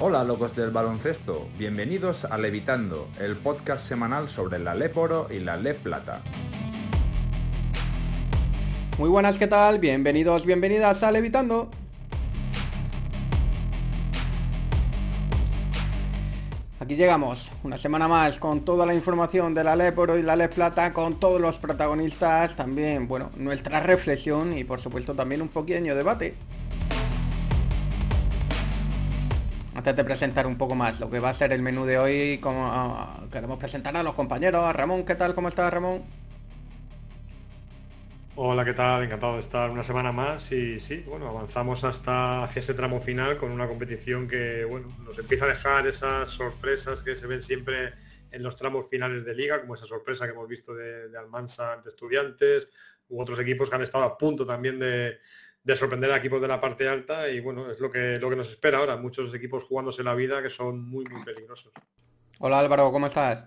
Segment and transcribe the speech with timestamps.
[0.00, 5.40] Hola locos del baloncesto, bienvenidos a Levitando, el podcast semanal sobre la LEP Oro y
[5.40, 6.22] la LEP Plata.
[8.96, 9.80] Muy buenas, ¿qué tal?
[9.80, 11.68] Bienvenidos, bienvenidas a Levitando.
[16.78, 20.36] Aquí llegamos, una semana más con toda la información de la LEP Oro y la
[20.36, 25.48] LEP Plata, con todos los protagonistas, también, bueno, nuestra reflexión y por supuesto también un
[25.48, 26.36] pequeño debate.
[29.78, 32.38] Antes de presentar un poco más lo que va a ser el menú de hoy,
[32.38, 35.36] como ah, queremos presentar a los compañeros, a Ramón, ¿qué tal?
[35.36, 36.02] ¿Cómo estás, Ramón?
[38.34, 39.04] Hola, ¿qué tal?
[39.04, 43.38] Encantado de estar una semana más y sí, bueno, avanzamos hasta hacia ese tramo final
[43.38, 47.92] con una competición que, bueno, nos empieza a dejar esas sorpresas que se ven siempre
[48.32, 51.74] en los tramos finales de liga, como esa sorpresa que hemos visto de, de Almansa
[51.74, 52.68] ante estudiantes,
[53.10, 55.20] u otros equipos que han estado a punto también de,
[55.68, 58.36] de sorprender a equipos de la parte alta y bueno, es lo que, lo que
[58.36, 61.70] nos espera ahora, muchos equipos jugándose la vida que son muy, muy peligrosos.
[62.38, 63.44] Hola Álvaro, ¿cómo estás?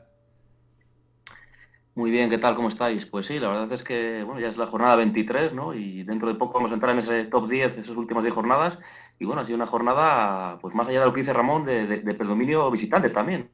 [1.96, 2.54] Muy bien, ¿qué tal?
[2.54, 3.08] ¿Cómo estáis?
[3.08, 5.73] Pues sí, la verdad es que bueno, ya es la jornada 23, ¿no?
[5.73, 8.78] Y dentro de poco vamos a entrar en ese top 10, esas últimas 10 jornadas.
[9.18, 11.88] Y bueno, ha sido una jornada, pues más allá de lo que dice Ramón, de,
[11.88, 13.50] de, de predominio visitante también.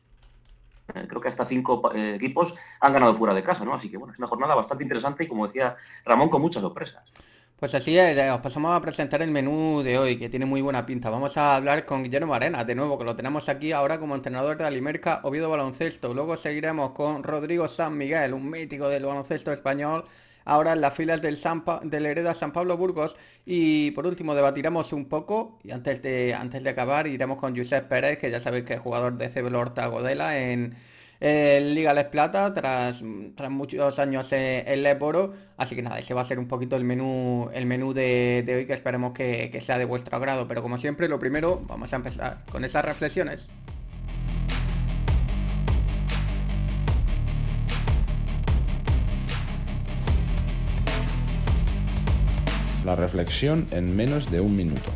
[0.94, 3.74] Eh, creo que hasta cinco eh, equipos han ganado fuera de casa, ¿no?
[3.74, 7.04] Así que bueno, es una jornada bastante interesante y como decía Ramón, con muchas sorpresas.
[7.60, 10.86] Pues así es, os pasamos a presentar el menú de hoy, que tiene muy buena
[10.86, 11.10] pinta.
[11.10, 14.58] Vamos a hablar con Guillermo Arena, de nuevo, que lo tenemos aquí ahora como entrenador
[14.58, 16.14] de Alimerca Oviedo Baloncesto.
[16.14, 20.06] Luego seguiremos con Rodrigo San Miguel, un mítico del baloncesto español,
[20.46, 23.16] ahora en las filas del, San Hereda San Pablo Burgos.
[23.44, 27.88] Y por último debatiremos un poco, y antes de, antes de acabar iremos con Josep
[27.88, 30.76] Pérez, que ya sabéis que es jugador de CBL Horta Godela en
[31.20, 35.34] en Liga Les Plata tras, muchos años en, en Leporo.
[35.58, 38.56] Así que nada, ese va a ser un poquito el menú, el menú de, de
[38.56, 40.48] hoy que esperemos que, que sea de vuestro agrado.
[40.48, 43.42] Pero como siempre, lo primero, vamos a empezar con esas reflexiones.
[52.86, 54.94] La reflexión en menos de un minuto.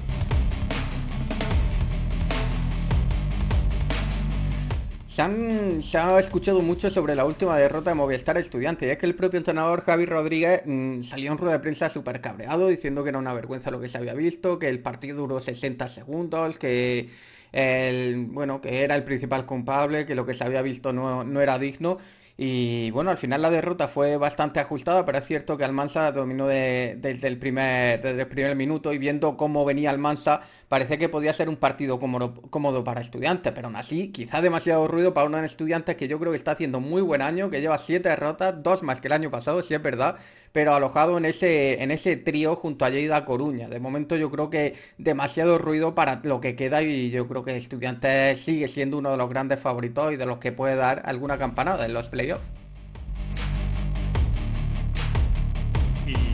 [5.12, 9.14] Se, han, ha escuchado mucho sobre la última derrota de Movistar Estudiante, ya que el
[9.14, 13.20] propio entrenador Javi Rodríguez mmm, salió en rueda de prensa súper cabreado, diciendo que era
[13.20, 17.10] una vergüenza lo que se había visto, que el partido duró 60 segundos, que
[17.52, 21.42] el, bueno, que era el principal culpable, que lo que se había visto no, no
[21.42, 21.98] era digno.
[22.38, 26.48] Y bueno, al final la derrota fue bastante ajustada, pero es cierto que Almansa dominó
[26.48, 30.98] de, de, desde, el primer, desde el primer minuto y viendo cómo venía Almansa, parece
[30.98, 35.14] que podía ser un partido cómodo, cómodo para estudiantes, pero aún así, quizá demasiado ruido
[35.14, 38.08] para un estudiante que yo creo que está haciendo muy buen año, que lleva siete
[38.08, 40.16] derrotas, dos más que el año pasado, si es verdad,
[40.54, 43.68] pero alojado en ese, en ese trío junto a Lleida Coruña.
[43.68, 47.58] De momento yo creo que demasiado ruido para lo que queda y yo creo que
[47.58, 51.38] Estudiantes sigue siendo uno de los grandes favoritos y de los que puede dar alguna
[51.38, 52.61] campanada en los playoffs.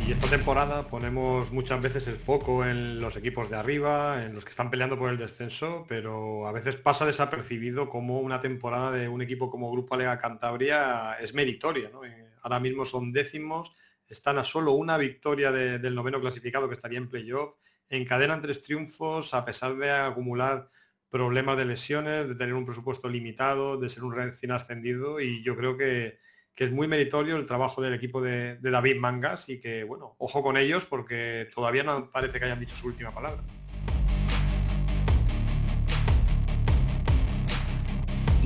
[0.07, 4.45] Y esta temporada ponemos muchas veces el foco en los equipos de arriba, en los
[4.45, 9.09] que están peleando por el descenso, pero a veces pasa desapercibido como una temporada de
[9.09, 11.89] un equipo como Grupo Alega Cantabria es meritoria.
[11.89, 12.03] ¿no?
[12.41, 13.75] Ahora mismo son décimos,
[14.07, 17.55] están a solo una victoria de, del noveno clasificado que estaría en playoff,
[17.89, 20.69] encadenan tres triunfos a pesar de acumular
[21.09, 25.57] problemas de lesiones, de tener un presupuesto limitado, de ser un recién ascendido y yo
[25.57, 26.17] creo que,
[26.57, 30.41] que es muy meritorio el trabajo del equipo de, David Mangas y que, bueno, ojo
[30.41, 33.43] con ellos porque todavía no parece que hayan dicho su última palabra.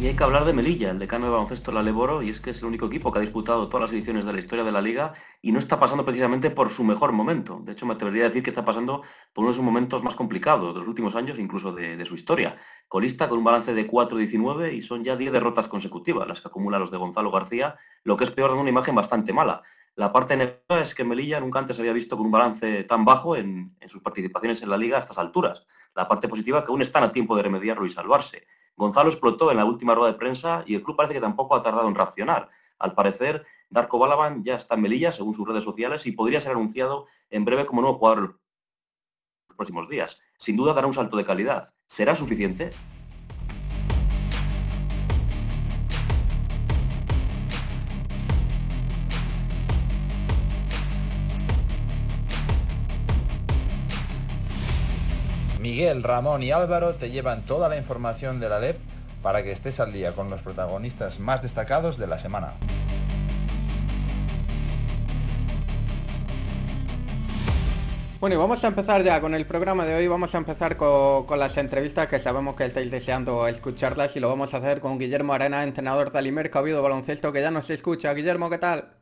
[0.01, 2.49] Y hay que hablar de Melilla, el decano de baloncesto la Leboro, y es que
[2.49, 4.81] es el único equipo que ha disputado todas las ediciones de la historia de la
[4.81, 5.13] liga
[5.43, 7.61] y no está pasando precisamente por su mejor momento.
[7.63, 10.15] De hecho, me atrevería a decir que está pasando por uno de sus momentos más
[10.15, 12.55] complicados de los últimos años, incluso de, su historia.
[12.87, 16.79] Colista con un balance de 4-19 y son ya 10 derrotas consecutivas las que acumula
[16.79, 19.61] los de Gonzalo García, lo que es peor de una imagen bastante mala.
[19.93, 23.35] La parte negativa es que Melilla nunca antes había visto con un balance tan bajo
[23.35, 25.67] en, en sus participaciones en la liga a estas alturas.
[25.93, 28.47] La parte positiva que aún están a tiempo de remediarlo y salvarse.
[28.75, 31.61] Gonzalo explotó en la última rueda de prensa y el club parece que tampoco ha
[31.61, 32.49] tardado en reaccionar.
[32.79, 36.53] Al parecer, Darko Balaban ya está en Melilla, según sus redes sociales, y podría ser
[36.53, 38.39] anunciado en breve como nuevo jugador
[39.49, 40.19] los próximos días.
[40.37, 41.73] Sin duda dará un salto de calidad.
[41.87, 42.71] ¿Será suficiente?
[55.71, 58.77] Miguel, Ramón y Álvaro te llevan toda la información de la LEP
[59.21, 62.55] para que estés al día con los protagonistas más destacados de la semana.
[68.19, 70.09] Bueno, y vamos a empezar ya con el programa de hoy.
[70.09, 74.53] Vamos a empezar con, las entrevistas que sabemos que estáis deseando escucharlas y lo vamos
[74.53, 78.13] a hacer con Guillermo Arena, entrenador de Alimer, habido baloncesto, que ya nos escucha.
[78.13, 79.00] Guillermo, ¿qué tal?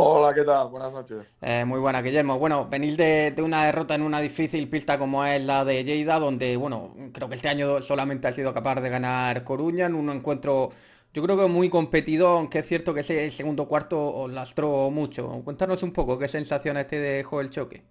[0.00, 0.68] Hola, ¿qué tal?
[0.68, 1.26] Buenas noches.
[1.40, 2.38] Eh, muy buena, Guillermo.
[2.38, 6.56] Bueno, venir de, una derrota en una difícil pista como es la de Lleida, donde,
[6.56, 10.70] bueno, creo que este año solamente ha sido capaz de ganar Coruña en un encuentro,
[11.12, 15.42] yo creo que muy competido, aunque es cierto que ese segundo cuarto os lastró mucho.
[15.42, 17.82] Cuéntanos un poco qué sensaciones te dejó el choque.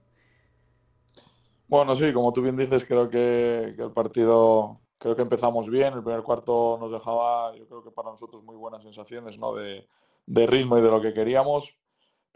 [1.67, 5.93] Bueno, sí, como tú bien dices, creo que, el partido, creo que empezamos bien.
[5.93, 9.53] El primer cuarto nos dejaba, yo creo que para nosotros muy buenas sensaciones, ¿no?
[9.53, 9.85] De,
[10.25, 11.77] ritmo y de lo que queríamos.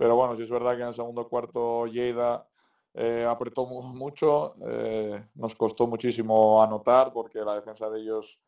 [0.02, 2.48] Pero bueno, sí es verdad que en el segundo cuarto Lleida
[2.96, 8.40] eh, apretó mucho, eh, nos costó muchísimo anotar porque la defensa de ellos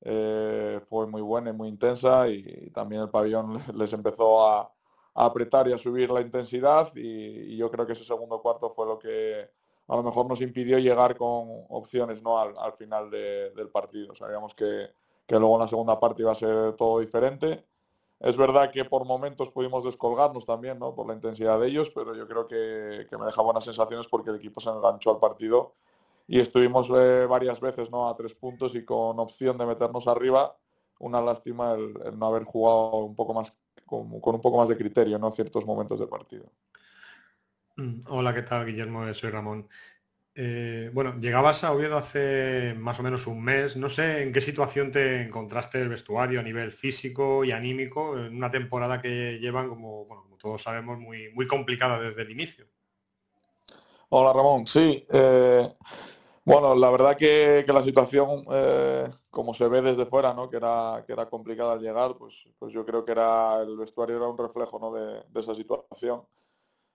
[0.00, 4.72] eh, fue muy buena y muy intensa y, también el pabellón les empezó a,
[5.14, 8.98] apretar y a subir la intensidad y, yo creo que ese segundo cuarto fue lo
[8.98, 9.50] que
[9.88, 12.38] a lo mejor nos impidió llegar con opciones ¿no?
[12.38, 14.14] al, final del partido.
[14.14, 14.88] Sabíamos que,
[15.28, 17.66] luego en la segunda parte iba a ser todo diferente.
[18.22, 20.94] Es verdad que por momentos pudimos descolgarnos también ¿no?
[20.94, 24.36] por la intensidad de ellos, pero yo creo que, me deja buenas sensaciones porque el
[24.36, 25.74] equipo se enganchó al partido
[26.28, 28.08] y estuvimos eh, varias veces ¿no?
[28.08, 30.56] a tres puntos y con opción de meternos arriba.
[31.00, 33.52] Una lástima el, no haber jugado un poco más
[33.84, 35.32] con, con, un poco más de criterio ¿no?
[35.32, 36.44] ciertos momentos del partido.
[37.76, 39.12] Mm, hola, ¿qué tal, Guillermo?
[39.14, 39.68] Soy Ramón.
[40.34, 43.76] Eh, bueno, llegabas a Oviedo hace más o menos un mes.
[43.76, 48.36] No sé en qué situación te encontraste el vestuario a nivel físico y anímico en
[48.36, 50.06] una temporada que llevan, como,
[50.40, 52.66] todos sabemos, muy, muy complicada desde el inicio.
[54.08, 54.66] Hola, Ramón.
[54.66, 55.06] Sí.
[55.10, 55.70] Eh,
[56.44, 60.48] bueno, la verdad que, la situación, eh, como se ve desde fuera, ¿no?
[60.48, 64.16] que, era, que era complicada al llegar, pues, pues yo creo que era el vestuario
[64.16, 64.92] era un reflejo ¿no?
[64.92, 66.22] de, esa situación.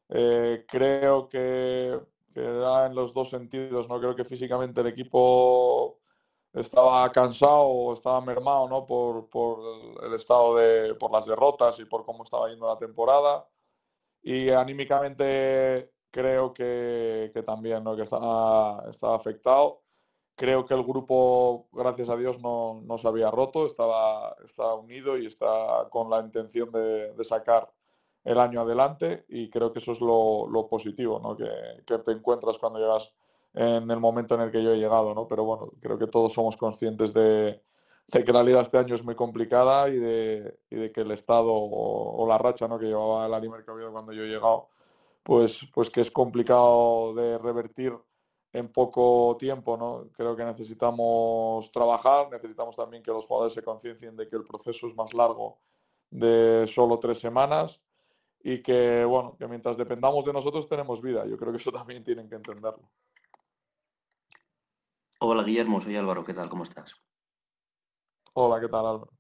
[0.10, 2.00] Creo que,
[2.38, 4.00] era en los dos sentidos, ¿no?
[4.00, 6.00] Creo que físicamente el equipo
[6.54, 8.86] estaba cansado, estaba mermado, ¿no?
[8.86, 9.30] Por,
[10.04, 13.48] el estado de, por las derrotas y por cómo estaba yendo la temporada.
[14.22, 17.96] Y anímicamente creo que, también, ¿no?
[17.96, 19.84] Que estaba, estaba afectado.
[20.36, 25.28] Creo que el grupo, gracias a Dios, no, se había roto, estaba, estaba unido y
[25.28, 27.72] está con la intención de, de sacar
[28.28, 31.38] el año adelante y creo que eso es lo, positivo ¿no?
[31.38, 33.14] que, te encuentras cuando llegas
[33.54, 35.28] en el momento en el que yo he llegado, ¿no?
[35.28, 37.64] Pero bueno, creo que todos somos conscientes de,
[38.12, 42.38] que la liga este año es muy complicada y de, que el estado o, la
[42.38, 42.78] racha ¿no?
[42.78, 44.68] que llevaba el Animer cuando yo he llegado,
[45.24, 47.98] pues, pues que es complicado de revertir
[48.52, 50.10] en poco tiempo, ¿no?
[50.12, 54.88] Creo que necesitamos trabajar, necesitamos también que los jugadores se conciencien de que el proceso
[54.88, 55.60] es más largo
[56.10, 57.82] de solo tres semanas
[58.42, 61.26] y que, bueno, que mientras dependamos de nosotros tenemos vida.
[61.26, 62.90] Yo creo que eso también tienen que entenderlo.
[65.20, 66.48] Hola Guillermo, soy Álvaro, ¿qué tal?
[66.48, 66.94] ¿Cómo estás?
[68.34, 69.18] Hola, ¿qué tal Álvaro?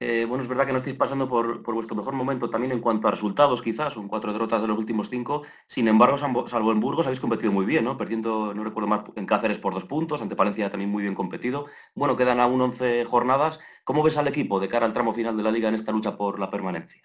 [0.00, 3.08] Eh, bueno, es verdad que no estáis pasando por, vuestro mejor momento también en cuanto
[3.08, 5.44] a resultados, quizás, son cuatro derrotas de los últimos cinco.
[5.66, 7.96] Sin embargo, salvo en Burgos, habéis competido muy bien, ¿no?
[7.96, 11.66] Perdiendo, no recuerdo más, en Cáceres por dos puntos, ante Palencia también muy bien competido.
[11.94, 13.60] Bueno, quedan aún 11 jornadas.
[13.84, 16.18] ¿Cómo ves al equipo de cara al tramo final de la liga en esta lucha
[16.18, 17.02] por la permanencia?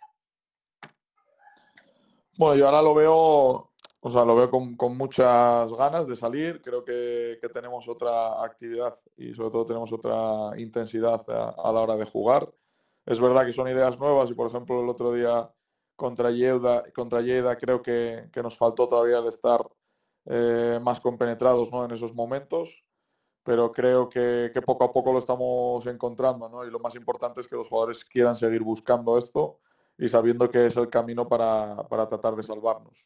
[2.40, 3.12] Bueno, yo ahora lo veo,
[4.00, 6.62] o sea, lo veo con, muchas ganas de salir.
[6.62, 12.06] Creo que, tenemos otra actividad y sobre todo tenemos otra intensidad a, la hora de
[12.06, 12.50] jugar.
[13.06, 15.52] Es verdad que son ideas nuevas y por ejemplo el otro día
[15.98, 17.22] contra Lleida, contra
[17.58, 19.60] creo que, nos faltó todavía de estar
[20.26, 21.84] eh, más compenetrados ¿no?
[21.84, 22.86] en esos momentos,
[23.44, 26.66] pero creo que, que, poco a poco lo estamos encontrando ¿no?
[26.66, 29.60] y lo más importante es que los jugadores quieran seguir buscando esto
[30.00, 31.76] y sabiendo que es el camino para,
[32.08, 33.06] tratar de salvarnos.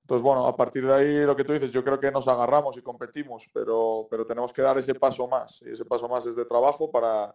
[0.00, 2.76] Entonces, bueno, a partir de ahí lo que tú dices, yo creo que nos agarramos
[2.76, 5.60] y competimos, pero, pero tenemos que dar ese paso más.
[5.62, 7.34] Y ese paso más es de trabajo para,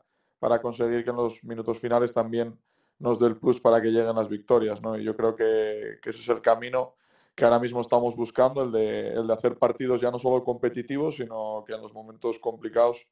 [0.61, 2.57] conseguir que en los minutos finales también
[2.97, 4.81] nos dé el plus para que lleguen las victorias.
[4.81, 4.97] ¿no?
[4.97, 6.95] Y yo creo que, ese es el camino
[7.35, 11.17] que ahora mismo estamos buscando, el de, el de hacer partidos ya no solo competitivos,
[11.17, 13.05] sino que en los momentos complicados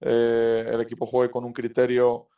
[0.00, 2.28] eh, el equipo juegue con un criterio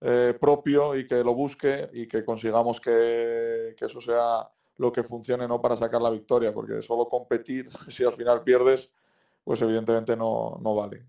[0.00, 5.48] eh, propio y que lo busque y que consigamos que, eso sea lo que funcione
[5.48, 5.60] ¿no?
[5.60, 8.92] para sacar la victoria, porque solo competir, si al final pierdes,
[9.42, 11.04] pues evidentemente no, no vale.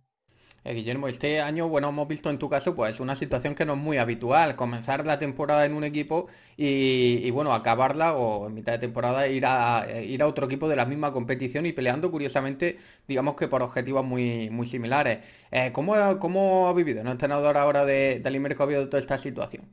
[0.70, 3.74] Eh, Guillermo, este año, bueno, hemos visto en tu caso, pues una situación que no
[3.74, 8.74] es muy habitual, comenzar la temporada en un equipo y, bueno, acabarla o en mitad
[8.74, 12.12] de temporada ir a, eh, ir a otro equipo de la misma competición y peleando,
[12.12, 15.26] curiosamente, digamos que por objetivos muy, muy similares.
[15.50, 17.10] Eh, ¿cómo, ha vivido ¿no?
[17.10, 19.68] entrenador ahora de, del Imerco de toda esta situación?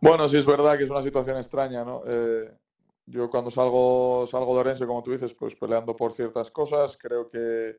[0.00, 2.02] Bueno, sí es verdad que es una situación extraña, ¿no?
[3.04, 7.28] yo cuando salgo, salgo de Orense, como tú dices, pues peleando por ciertas cosas, creo
[7.28, 7.76] que,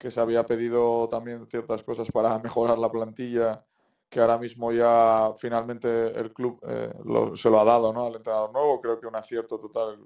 [0.00, 3.64] se había pedido también ciertas cosas para mejorar la plantilla,
[4.08, 6.92] que ahora mismo ya finalmente el club eh,
[7.36, 8.06] se lo ha dado ¿no?
[8.06, 9.98] al entrenador nuevo, creo que un acierto total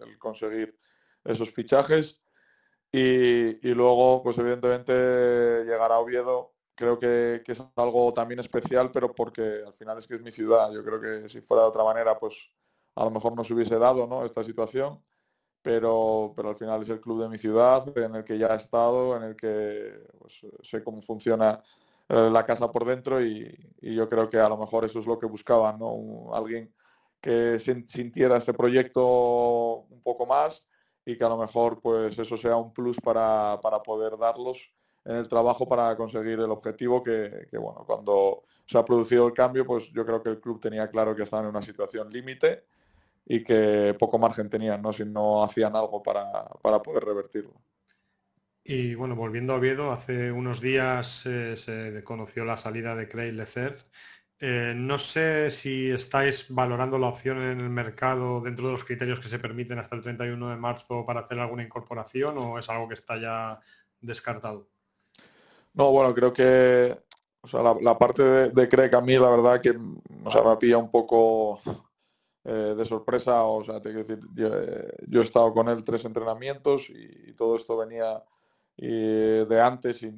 [0.00, 0.76] el, conseguir
[1.24, 2.20] esos fichajes.
[2.92, 9.14] Y, luego, pues evidentemente, llegar a Oviedo creo que, que, es algo también especial, pero
[9.14, 10.70] porque al final es que es mi ciudad.
[10.72, 12.34] Yo creo que si fuera de otra manera, pues
[12.96, 14.24] a lo mejor no se hubiese dado ¿no?
[14.24, 15.02] esta situación,
[15.66, 18.56] pero, pero al final es el club de mi ciudad, en el que ya he
[18.56, 20.32] estado, en el que pues,
[20.62, 21.60] sé cómo funciona
[22.08, 25.18] eh, la casa por dentro y, yo creo que a lo mejor eso es lo
[25.18, 26.32] que buscaban, ¿no?
[26.32, 26.72] alguien
[27.20, 30.64] que sintiera este proyecto un poco más
[31.04, 34.70] y que a lo mejor pues eso sea un plus para, para poder darlos
[35.04, 39.32] en el trabajo para conseguir el objetivo que, que, bueno, cuando se ha producido el
[39.32, 42.66] cambio, pues yo creo que el club tenía claro que estaba en una situación límite
[43.26, 44.92] y que poco margen tenían, ¿no?
[44.92, 47.54] Si no hacían algo para, para poder revertirlo.
[48.62, 53.32] Y bueno, volviendo a Oviedo, hace unos días eh, se conoció la salida de Craig
[53.32, 53.80] Lecert.
[54.38, 59.18] Eh, no sé si estáis valorando la opción en el mercado dentro de los criterios
[59.18, 62.88] que se permiten hasta el 31 de marzo para hacer alguna incorporación o es algo
[62.88, 63.60] que está ya
[64.00, 64.68] descartado.
[65.72, 66.98] No, bueno, creo que
[67.52, 69.78] la, parte de, de, Craig a mí la verdad que
[70.24, 71.60] o sea, me pilla un poco
[72.48, 76.04] eh, de sorpresa, o sea, te quiero decir, eh, yo, he estado con él tres
[76.04, 78.22] entrenamientos y, todo esto venía
[78.76, 80.12] de antes y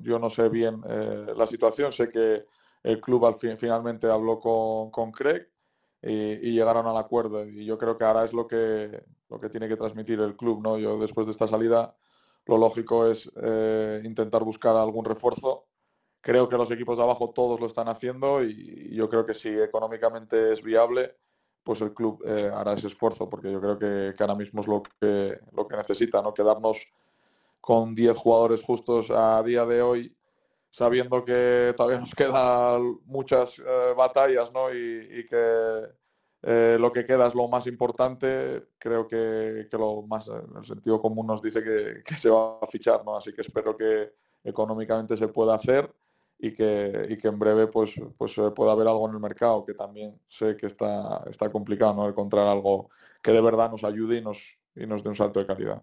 [0.00, 2.46] yo no sé bien eh, la situación, sé que
[2.82, 5.46] el club al fin, finalmente habló con, con Craig
[6.00, 7.44] y, llegaron al acuerdo.
[7.46, 10.62] Y yo creo que ahora es lo que, lo que tiene que transmitir el club,
[10.62, 10.78] ¿no?
[10.78, 11.94] Yo después de esta salida
[12.46, 13.30] lo lógico es
[14.04, 15.66] intentar buscar algún refuerzo.
[16.22, 19.50] Creo que los equipos de abajo todos lo están haciendo y yo creo que si
[19.50, 21.16] económicamente es viable,
[21.64, 24.82] pues el club eh, hará ese esfuerzo, porque yo creo que, ahora mismo es lo
[24.82, 26.34] que, lo que necesita, ¿no?
[26.34, 26.86] Quedarnos
[27.60, 30.14] con 10 jugadores justos a día de hoy,
[30.70, 34.72] sabiendo que todavía nos quedan muchas eh, batallas, ¿no?
[34.72, 35.80] Y, que
[36.42, 41.26] eh, lo que queda es lo más importante, creo que, lo más, el sentido común
[41.26, 43.16] nos dice que, que se va a fichar, ¿no?
[43.16, 44.12] Así que espero que
[44.44, 45.90] económicamente se pueda hacer
[46.44, 49.72] y que, y que en breve pues, pues pueda haber algo en el mercado, que
[49.72, 52.06] también sé que está, está complicado ¿no?
[52.06, 52.90] encontrar algo
[53.22, 54.38] que de verdad nos ayude y nos,
[54.76, 55.82] y nos dé un salto de calidad.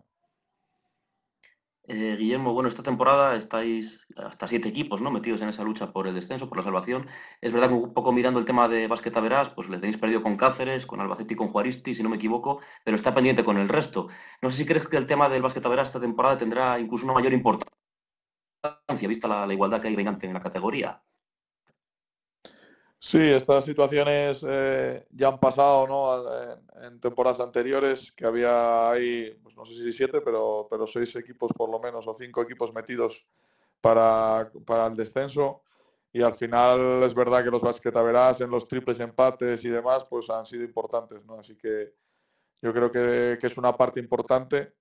[1.87, 5.09] Eh, Guillermo, bueno, esta temporada estáis hasta siete equipos ¿no?
[5.09, 7.07] metidos en esa lucha por el descenso, por la salvación.
[7.41, 10.21] Es verdad que un poco mirando el tema de Basqueta Verás, pues le tenéis perdido
[10.21, 13.57] con Cáceres, con Albacete y con Juaristi, si no me equivoco, pero está pendiente con
[13.57, 14.09] el resto.
[14.43, 17.15] No sé si crees que el tema del Basqueta Verás esta temporada tendrá incluso una
[17.15, 17.81] mayor importancia
[19.07, 21.01] vista la, igualdad que hay reinante en la categoría.
[22.99, 26.85] Sí, estas situaciones eh, ya han pasado ¿no?
[26.85, 31.51] en, temporadas anteriores, que había ahí, pues no sé si siete, pero, pero seis equipos
[31.53, 33.25] por lo menos o cinco equipos metidos
[33.81, 35.63] para, para el descenso.
[36.13, 40.29] Y al final es verdad que los basquetaverás en los triples empates y demás, pues
[40.29, 41.39] han sido importantes, ¿no?
[41.39, 41.93] Así que
[42.61, 44.73] yo creo que, es una parte importante.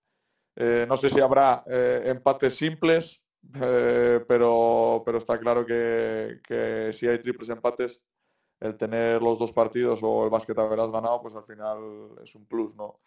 [0.56, 3.22] Eh, no sé si habrá eh, empates simples,
[3.54, 8.00] eh, pero, pero está claro que, que, si hay triples empates,
[8.61, 12.47] el tener los dos partidos o el básquet haberás ganado, pues al final es un
[12.47, 13.00] plus, ¿no?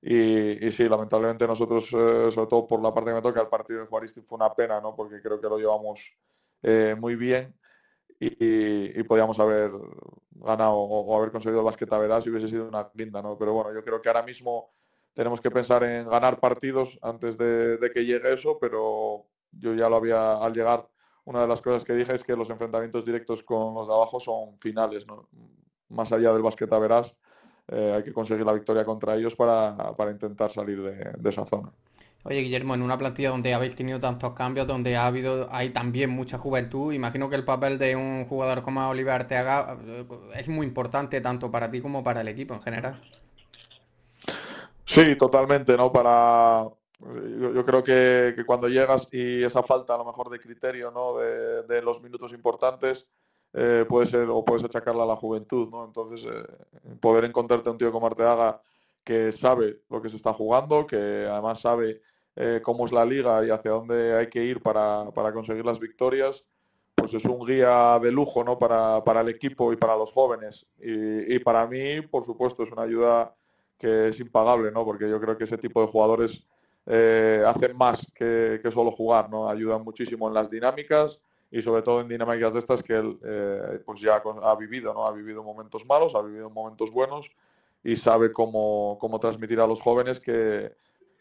[0.00, 3.48] Y, y sí, lamentablemente nosotros, eh, sobre todo por la parte que me toca, el
[3.48, 4.94] partido de Juaristi fue una pena, ¿no?
[4.94, 6.00] Porque creo que lo llevamos
[6.62, 7.54] eh, muy bien
[8.18, 9.70] y, y, podíamos haber
[10.30, 13.36] ganado o, haber conseguido el básquet verás si hubiese sido una linda, ¿no?
[13.38, 14.72] Pero bueno, yo creo que ahora mismo
[15.12, 19.26] tenemos que pensar en ganar partidos antes de, de que llegue eso, pero,
[19.58, 20.88] yo ya lo había al llegar,
[21.24, 24.20] una de las cosas que dije es que los enfrentamientos directos con los de abajo
[24.20, 25.04] son finales,
[25.88, 27.14] más allá del basqueta verás,
[27.68, 29.76] eh, hay que conseguir la victoria contra ellos para,
[30.10, 31.72] intentar salir de, esa zona.
[32.22, 36.10] Oye Guillermo, en una plantilla donde habéis tenido tantos cambios, donde ha habido, hay también
[36.10, 40.64] mucha juventud, imagino que el papel de un jugador como Oliver Arteaga eh, es muy
[40.64, 42.94] importante tanto para ti como para el equipo en general.
[44.84, 45.92] Sí, totalmente, ¿no?
[45.92, 46.68] Para,
[46.98, 51.18] yo, creo que, cuando llegas y esa falta a lo mejor de criterio ¿no?
[51.18, 53.06] de, los minutos importantes
[53.52, 55.68] eh, puede ser o puedes achacarla a la juventud.
[55.70, 55.84] ¿no?
[55.84, 58.60] Entonces, eh, poder encontrarte a un tío como Arteaga
[59.04, 62.00] que sabe lo que se está jugando, que además sabe
[62.34, 66.44] eh, cómo es la liga y hacia dónde hay que ir para, conseguir las victorias,
[66.94, 68.58] pues es un guía de lujo ¿no?
[68.58, 70.66] para, para el equipo y para los jóvenes.
[70.80, 73.34] Y, y, para mí, por supuesto, es una ayuda
[73.78, 74.84] que es impagable, ¿no?
[74.84, 76.46] porque yo creo que ese tipo de jugadores
[76.86, 79.48] eh, hacen más que, solo jugar, ¿no?
[79.48, 83.82] Ayudan muchísimo en las dinámicas y sobre todo en dinámicas de estas que él eh,
[83.84, 85.06] pues ya ha vivido, ¿no?
[85.06, 87.30] Ha vivido momentos malos, ha vivido momentos buenos
[87.82, 90.72] y sabe cómo, cómo transmitir a los jóvenes que,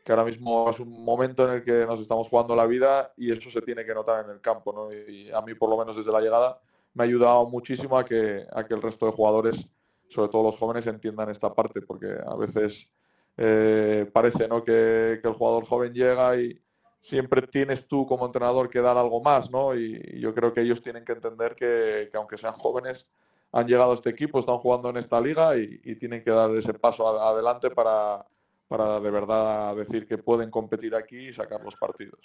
[0.05, 3.31] que ahora mismo es un momento en el que nos estamos jugando la vida y
[3.31, 4.71] eso se tiene que notar en el campo.
[4.71, 4.93] ¿no?
[4.93, 6.61] Y a mí, por lo menos desde la llegada,
[6.93, 9.67] me ha ayudado muchísimo a que, a que el resto de jugadores,
[10.09, 12.87] sobre todo los jóvenes, entiendan esta parte, porque a veces
[13.37, 14.63] eh, parece ¿no?
[14.63, 16.59] que, el jugador joven llega y
[17.01, 19.75] siempre tienes tú como entrenador que dar algo más, ¿no?
[19.75, 23.05] Y, yo creo que ellos tienen que entender que, aunque sean jóvenes,
[23.51, 26.51] han llegado a este equipo, están jugando en esta liga y, y tienen que dar
[26.51, 28.25] ese paso adelante para,
[28.67, 32.19] para de verdad decir que pueden competir aquí y sacar los partidos.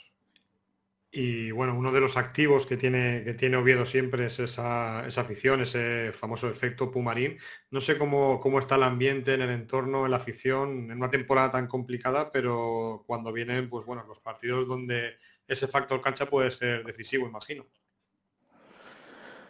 [1.12, 5.60] Y bueno, uno de los activos que tiene, que tiene Oviedo siempre es esa, afición,
[5.60, 7.36] ese famoso efecto Pumarín.
[7.70, 11.10] No sé cómo, cómo está el ambiente en el entorno, en la afición, en una
[11.10, 15.16] temporada tan complicada, pero cuando vienen, pues bueno, los partidos donde
[15.48, 17.66] ese factor cancha puede ser decisivo, imagino.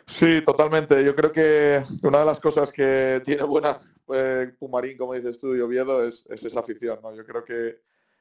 [0.07, 1.05] Sí, totalmente.
[1.05, 3.77] Yo creo que una de las cosas que tiene buena
[4.13, 6.99] eh, Pumarín, como dices tú, y Oviedo, es, es esa afición.
[7.03, 7.15] ¿no?
[7.15, 7.81] Yo creo que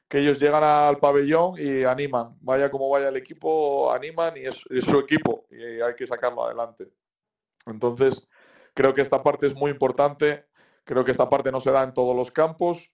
[0.09, 2.35] que ellos llegan al pabellón y animan.
[2.41, 6.91] Vaya como vaya el equipo, animan y es, su equipo y hay que sacarlo adelante.
[7.67, 8.27] Entonces,
[8.73, 10.47] creo que esta parte es muy importante.
[10.83, 12.91] Creo que esta parte no se da en todos los campos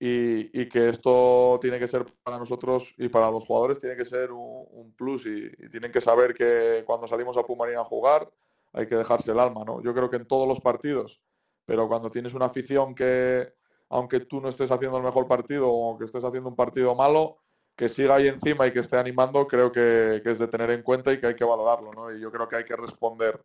[0.00, 4.32] y, que esto tiene que ser para nosotros y para los jugadores tiene que ser
[4.32, 8.28] un, plus y, tienen que saber que cuando salimos a Pumarín a jugar
[8.72, 9.80] hay que dejarse el alma, ¿no?
[9.82, 11.22] Yo creo que en todos los partidos,
[11.64, 13.54] pero cuando tienes una afición que,
[13.88, 17.38] aunque tú no estés haciendo el mejor partido o que estés haciendo un partido malo,
[17.76, 21.12] que siga ahí encima y que esté animando, creo que, es de tener en cuenta
[21.12, 22.12] y que hay que valorarlo, ¿no?
[22.12, 23.40] Y yo creo que hay que responder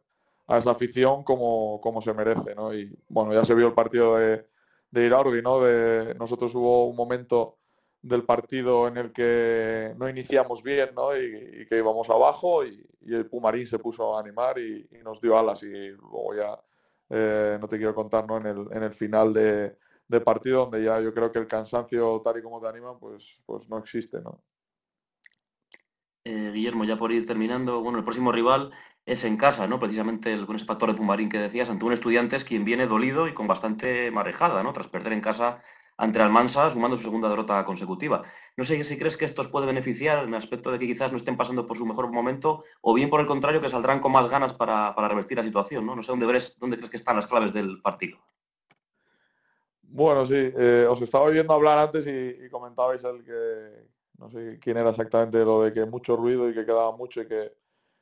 [0.48, 2.74] a esa afición como, como se merece, ¿no?
[2.74, 4.48] Y bueno, ya se vio el partido de,
[4.92, 5.10] de
[5.44, 5.60] ¿no?
[5.62, 7.58] De, nosotros hubo un momento
[8.02, 11.16] del partido en el que no iniciamos bien, ¿no?
[11.16, 15.64] Y, que íbamos abajo y, el Pumarín se puso a animar y, nos dio alas
[15.64, 16.60] y luego ya
[17.10, 18.38] eh, no te quiero contar, ¿no?
[18.38, 19.76] En el, en el final de,
[20.12, 23.40] de partido donde ya yo creo que el cansancio tal y como te anima pues,
[23.46, 24.44] pues no existe, ¿no?
[26.24, 28.72] Eh, Guillermo, ya por ir terminando, bueno, el próximo rival
[29.06, 29.80] es en casa, ¿no?
[29.80, 32.86] Precisamente el, con ese factor de Pumarín que decías, ante un estudiante es quien viene
[32.86, 34.74] dolido y con bastante marejada, ¿no?
[34.74, 35.62] Tras perder en casa
[35.98, 38.22] ante Almansa, sumando su segunda derrota consecutiva.
[38.58, 41.12] No sé si crees que esto os puede beneficiar en el aspecto de que quizás
[41.12, 44.12] no estén pasando por su mejor momento, o bien por el contrario, que saldrán con
[44.12, 45.96] más ganas para, para revertir la situación, ¿no?
[45.96, 46.26] No sé dónde,
[46.60, 48.20] dónde crees que están las claves del partido.
[49.94, 53.88] Bueno, sí, eh, os estaba oyendo hablar antes y, comentabais el que,
[54.20, 57.28] no sé quién era exactamente, lo de que mucho ruido y que quedaba mucho y
[57.28, 57.54] que,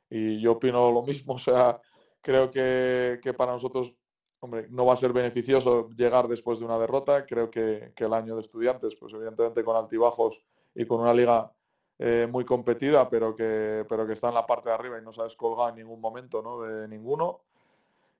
[0.08, 1.80] y yo opino lo mismo, o sea,
[2.22, 3.92] creo que, para nosotros,
[4.38, 8.36] hombre, no va a ser beneficioso llegar después de una derrota, creo que, el año
[8.36, 10.44] de estudiantes, pues evidentemente con altibajos
[10.76, 11.52] y con una liga
[11.98, 15.12] eh, muy competida, pero que, pero que está en la parte de arriba y no
[15.12, 16.60] se ha en ningún momento, ¿no?
[16.60, 17.42] De ninguno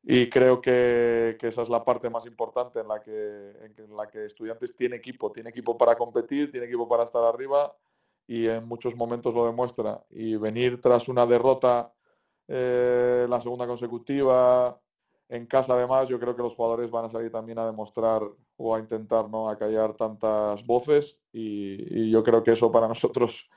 [0.02, 4.26] y creo que, esa es la parte más importante en la que, en la que
[4.26, 7.74] estudiantes tiene equipo, tiene equipo para competir, tiene equipo para estar arriba
[8.26, 10.04] y en muchos momentos lo demuestra.
[10.10, 11.92] Y venir tras una derrota,
[12.48, 14.80] eh, la segunda consecutiva,
[15.28, 18.22] en casa además, yo creo que los jugadores van a salir también a demostrar
[18.56, 19.48] o a intentar ¿no?
[19.48, 23.48] acallar tantas voces y yo creo que eso para nosotros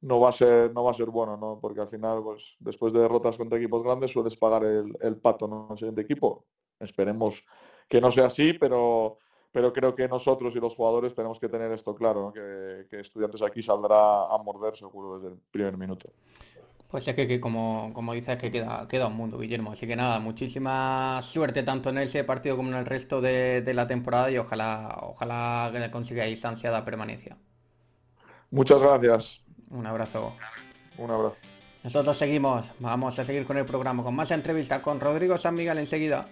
[0.00, 1.58] no va a ser, no va a ser bueno, ¿no?
[1.60, 5.68] Porque al final, pues, después de derrotas contra equipos grandes, sueles pagar el, pato ¿no?
[5.72, 6.46] el siguiente equipo.
[6.78, 7.42] Esperemos
[7.88, 9.18] que no sea así, pero,
[9.50, 13.62] pero creo que nosotros y los jugadores tenemos que tener esto claro, que, estudiantes aquí
[13.62, 16.10] saldrá a morder seguro desde el primer minuto.
[16.88, 19.72] Pues es que, como, como dices, que queda, queda un mundo, Guillermo.
[19.72, 23.74] Así que nada, muchísima suerte tanto en ese partido como en el resto de, de
[23.74, 27.36] la temporada y ojalá, ojalá consigáis ansiada permanencia.
[28.50, 29.47] Muchas gracias.
[29.70, 30.34] Un abrazo.
[30.96, 31.36] Un abrazo.
[31.84, 35.78] Nosotros seguimos, vamos a seguir con el programa, con más entrevistas con Rodrigo San Miguel
[35.78, 36.28] enseguida.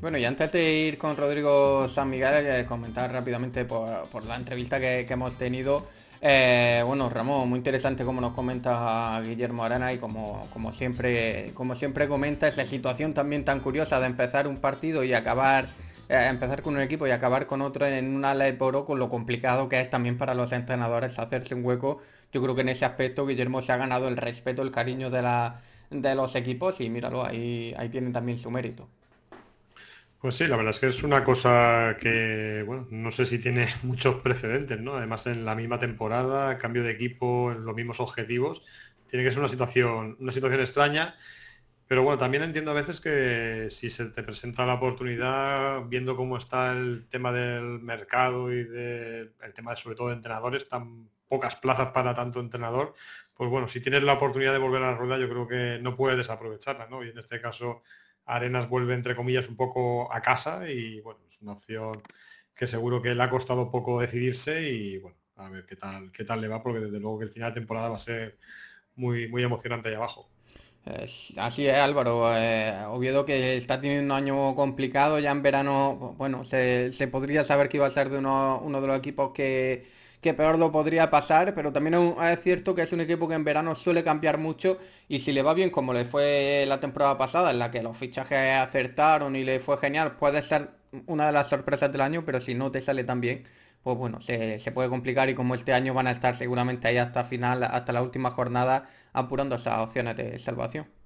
[0.00, 4.80] Bueno, y antes de ir con Rodrigo San Miguel, eh, comentar rápidamente por, la entrevista
[4.80, 5.86] que hemos tenido
[6.20, 11.76] eh, bueno, Ramón, muy interesante como nos comenta Guillermo Arana y como, como, siempre, como
[11.76, 15.66] siempre comenta esa situación también tan curiosa de empezar un partido y acabar,
[16.08, 19.08] eh, empezar con un equipo y acabar con otro en una ley oro, con lo
[19.08, 22.00] complicado que es también para los entrenadores hacerse un hueco.
[22.32, 25.22] Yo creo que en ese aspecto Guillermo se ha ganado el respeto, el cariño de,
[25.22, 28.88] la, de los equipos y míralo, ahí, ahí tienen también su mérito.
[30.20, 33.68] Pues sí, la verdad es que es una cosa que, bueno, no sé si tiene
[33.84, 34.96] muchos precedentes, ¿no?
[34.96, 38.62] Además, en la misma temporada, cambio de equipo, los mismos objetivos,
[39.06, 41.14] tiene que ser una situación, una situación extraña.
[41.88, 46.36] Pero bueno, también entiendo a veces que si se te presenta la oportunidad, viendo cómo
[46.38, 51.10] está el tema del mercado y de, el tema de, sobre todo de entrenadores, tan
[51.28, 52.94] pocas plazas para tanto entrenador,
[53.34, 55.96] pues bueno, si tienes la oportunidad de volver a la rueda, yo creo que no
[55.96, 57.04] puedes desaprovecharla, ¿no?
[57.04, 57.82] Y en este caso,
[58.28, 62.02] Arenas vuelve, entre comillas, un poco a casa y bueno, es una opción
[62.54, 66.24] que seguro que le ha costado poco decidirse y bueno, a ver qué tal, qué
[66.24, 68.38] tal le va, porque desde luego que el final de temporada va a ser
[68.96, 70.28] muy, muy emocionante ahí abajo
[71.36, 72.30] así es, Álvaro.
[72.34, 72.72] Eh,
[73.26, 75.18] que está teniendo un año complicado.
[75.18, 78.98] Ya en verano, bueno, se, podría saber que iba a ser de uno, de los
[78.98, 79.86] equipos que,
[80.20, 83.74] peor lo podría pasar, pero también es cierto que es un equipo que en verano
[83.74, 84.78] suele cambiar mucho
[85.08, 87.96] y si le va bien como le fue la temporada pasada, en la que los
[87.96, 90.70] fichajes acertaron y le fue genial, puede ser
[91.06, 93.44] una de las sorpresas del año, pero si no te sale tan bien,
[93.82, 96.98] pues bueno, se, se puede complicar y como este año van a estar seguramente ahí
[96.98, 100.97] hasta final, hasta la última jornada, apurando esas opciones de salvación.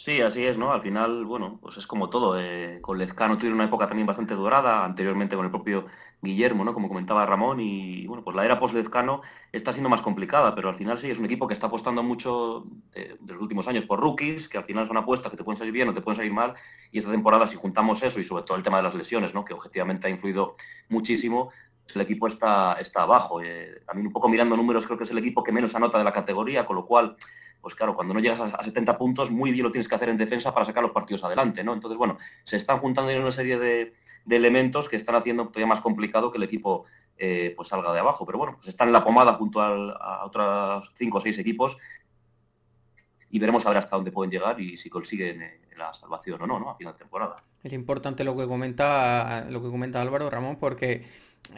[0.00, 0.70] Sí, así es, ¿no?
[0.70, 2.38] Al final, bueno, pues es como todo.
[2.40, 5.86] Eh, con Lezcano tuvieron una época también bastante dorada, anteriormente con el propio
[6.22, 6.72] Guillermo, ¿no?
[6.72, 10.76] Como comentaba Ramón, y bueno, pues la era post-Lezcano está siendo más complicada, pero al
[10.76, 13.98] final sí, es un equipo que está apostando mucho eh, de, los últimos años por
[13.98, 16.32] rookies, que al final son apuestas que te pueden salir bien o te pueden salir
[16.32, 16.54] mal,
[16.92, 19.44] y esta temporada si juntamos eso y sobre todo el tema de las lesiones, ¿no?
[19.44, 20.54] Que objetivamente ha influido
[20.88, 21.50] muchísimo,
[21.82, 23.42] pues el equipo está, está abajo.
[23.42, 25.98] Eh, a mí un poco mirando números creo que es el equipo que menos anota
[25.98, 27.16] de la categoría, con lo cual
[27.60, 30.16] pues claro, cuando no llegas a, 70 puntos, muy bien lo tienes que hacer en
[30.16, 31.72] defensa para sacar los partidos adelante, ¿no?
[31.72, 33.94] Entonces, bueno, se están juntando en una serie de,
[34.28, 36.84] elementos que están haciendo todavía más complicado que el equipo
[37.16, 38.26] eh, pues salga de abajo.
[38.26, 41.78] Pero bueno, pues están en la pomada junto a otros 5 o 6 equipos
[43.30, 46.46] y veremos a ver hasta dónde pueden llegar y si consiguen eh, la salvación o
[46.46, 46.70] no, ¿no?
[46.70, 47.36] A final de temporada.
[47.62, 51.04] Es importante lo que comenta, lo que comenta Álvaro Ramón, porque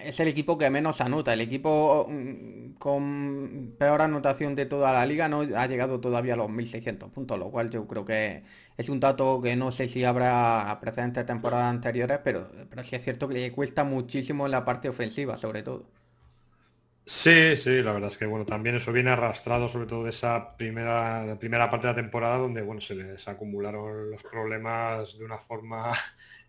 [0.05, 1.33] es el equipo que menos anota.
[1.33, 6.37] El equipo mm, con peor anotación de toda la liga no ha llegado todavía a
[6.37, 8.45] los 1.600 puntos, lo cual yo creo que
[8.77, 12.97] es un dato que no sé si habrá precedentes de temporadas anteriores, pero, pero sí
[12.97, 15.91] es cierto que le cuesta muchísimo en la parte ofensiva, sobre todo.
[17.07, 20.57] Sí, sí, la verdad es que bueno, también eso viene arrastrado sobre todo de esa
[20.57, 25.39] primera, primera parte de la temporada donde bueno, se les acumularon los problemas de una
[25.39, 25.93] forma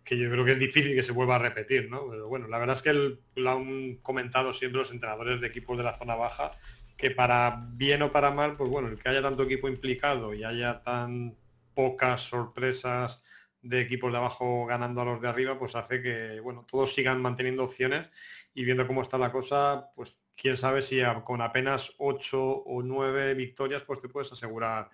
[0.04, 2.08] que yo creo que es difícil que se vuelva a repetir, ¿no?
[2.08, 5.84] Pero bueno, la verdad es que lo han comentado siempre los entrenadores de equipos de
[5.84, 6.52] la zona baja,
[6.96, 10.44] que para bien o para mal, pues bueno, el que haya tanto equipo implicado y
[10.44, 11.36] haya tan
[11.74, 13.24] pocas sorpresas
[13.62, 17.22] de equipos de abajo ganando a los de arriba, pues hace que, bueno, todos sigan
[17.22, 18.10] manteniendo opciones
[18.54, 23.34] y viendo cómo está la cosa, pues quién sabe si con apenas 8 o 9
[23.34, 24.90] victorias, pues te puedes asegurar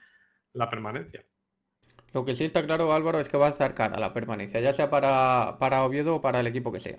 [0.53, 1.25] la permanencia.
[2.13, 4.73] Lo que sí está claro, Álvaro, es que va a estar cara la permanencia, ya
[4.73, 6.99] sea para, para Oviedo o para el equipo que sea.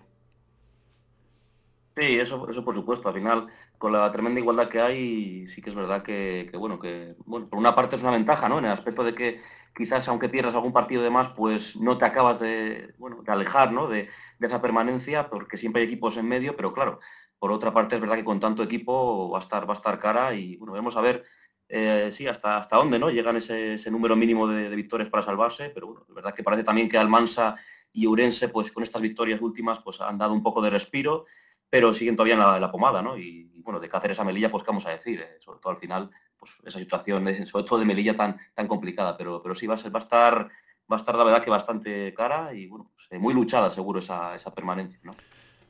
[2.00, 3.10] Sí, eso, eso por supuesto.
[3.10, 7.16] Al final, con la tremenda igualdad que hay, sí que es verdad que, bueno, que
[7.26, 8.60] bueno, por una parte es una ventaja, ¿no?
[8.60, 9.42] En el aspecto de que
[9.76, 13.72] quizás aunque pierdas algún partido de más, pues no te acabas de, bueno, de alejar,
[13.74, 13.88] ¿no?
[13.88, 17.00] De, de, esa permanencia, porque siempre hay equipos en medio, pero claro,
[17.38, 20.00] por otra parte es verdad que con tanto equipo va a estar, va a estar
[20.00, 21.26] cara y bueno, vamos a ver
[21.72, 23.12] eh, sí, hasta, hasta dónde ¿no?
[23.12, 26.90] llegan ese, número mínimo de, victorias para salvarse, pero bueno, es verdad que parece también
[26.90, 27.56] que Almansa
[27.94, 31.26] y Urense, pues con estas victorias últimas, pues han dado un poco de respiro,
[31.70, 33.16] pero siguen todavía en la, pomada, ¿no?
[33.18, 35.78] Y, bueno, de Cáceres a Melilla, pues qué vamos a decir, eh, sobre todo al
[35.78, 39.76] final, pues esa situación, sobre todo de Melilla tan, tan complicada, pero, pero sí va
[39.76, 40.48] a, ser, va a estar,
[40.92, 44.00] va a estar la verdad que bastante cara y bueno, pues, eh, muy luchada seguro
[44.00, 45.16] esa, esa permanencia, ¿no?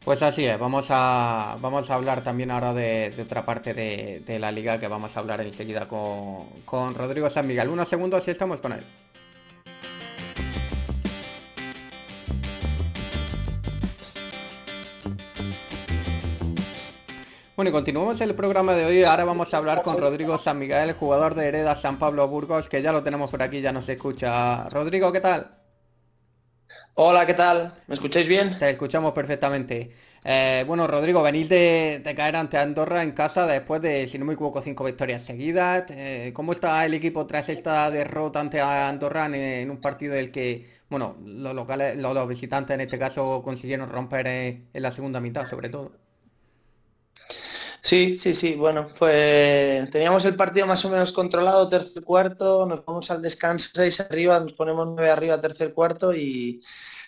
[0.10, 4.52] Pues así es, vamos a, vamos a hablar también ahora de, otra parte de, la
[4.52, 7.70] liga que vamos a hablar enseguida con, con Rodrigo San Miguel.
[7.70, 8.84] Unos segundos y estamos con él.
[17.56, 19.04] Bueno, y continuamos el programa de hoy.
[19.04, 22.82] Ahora vamos a hablar con Rodrigo San Miguel, jugador de Hereda San Pablo Burgos, que
[22.82, 24.68] ya lo tenemos por aquí, ya nos escucha.
[24.70, 25.59] Rodrigo, ¿qué tal?
[27.02, 27.76] Hola, ¿qué tal?
[27.88, 28.60] ¿Me escucháis bien?
[28.60, 29.88] Te escuchamos perfectamente.
[30.26, 34.34] Eh, bueno, Rodrigo, venís de, caer ante Andorra en casa después de, si no me
[34.34, 35.86] equivoco, cinco victorias seguidas.
[35.92, 40.68] Eh, ¿Cómo está el equipo tras esta derrota ante Andorra en, un partido del que,
[40.90, 45.70] bueno, los locales, los, visitantes en este caso consiguieron romper en, la segunda mitad, sobre
[45.70, 45.94] todo?
[47.82, 48.56] Sí, sí, sí.
[48.56, 53.70] Bueno, pues teníamos el partido más o menos controlado, tercer cuarto, nos vamos al descanso
[53.74, 56.62] seis arriba, nos ponemos nueve arriba, tercer cuarto y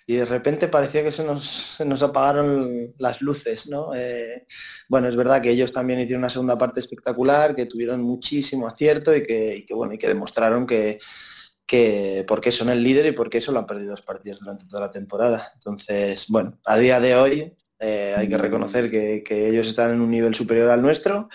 [0.05, 3.93] y de repente parecía que se nos, nos apagaron las luces, ¿no?
[3.95, 4.45] Eh,
[4.89, 9.15] bueno, es verdad que ellos también hicieron una segunda parte espectacular, que tuvieron muchísimo acierto
[9.15, 10.99] y que, bueno, y que demostraron que,
[11.65, 14.65] que por qué son el líder y por qué solo han perdido dos partidos durante
[14.67, 15.51] toda la temporada.
[15.53, 20.11] Entonces, bueno, a día de hoy eh, hay que reconocer que, ellos están en un
[20.11, 21.29] nivel superior al nuestro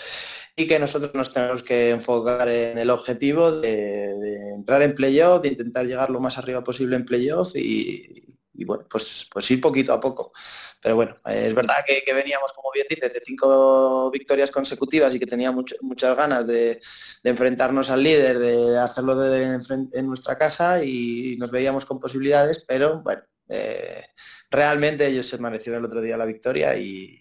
[0.54, 5.48] y que nosotros nos tenemos que enfocar en el objetivo de, entrar en playoff, de
[5.48, 8.24] intentar llegar lo más arriba posible en playoff y,
[8.64, 10.32] bueno, pues, pues ir poquito a poco.
[10.80, 15.26] Pero bueno, es verdad que, veníamos, como bien dices, de cinco victorias consecutivas y que
[15.26, 16.80] tenía muchas ganas de,
[17.24, 23.22] enfrentarnos al líder, de hacerlo en nuestra casa y nos veíamos con posibilidades, pero bueno,
[23.48, 24.04] eh,
[24.50, 27.20] realmente ellos se merecieron el otro día la victoria y,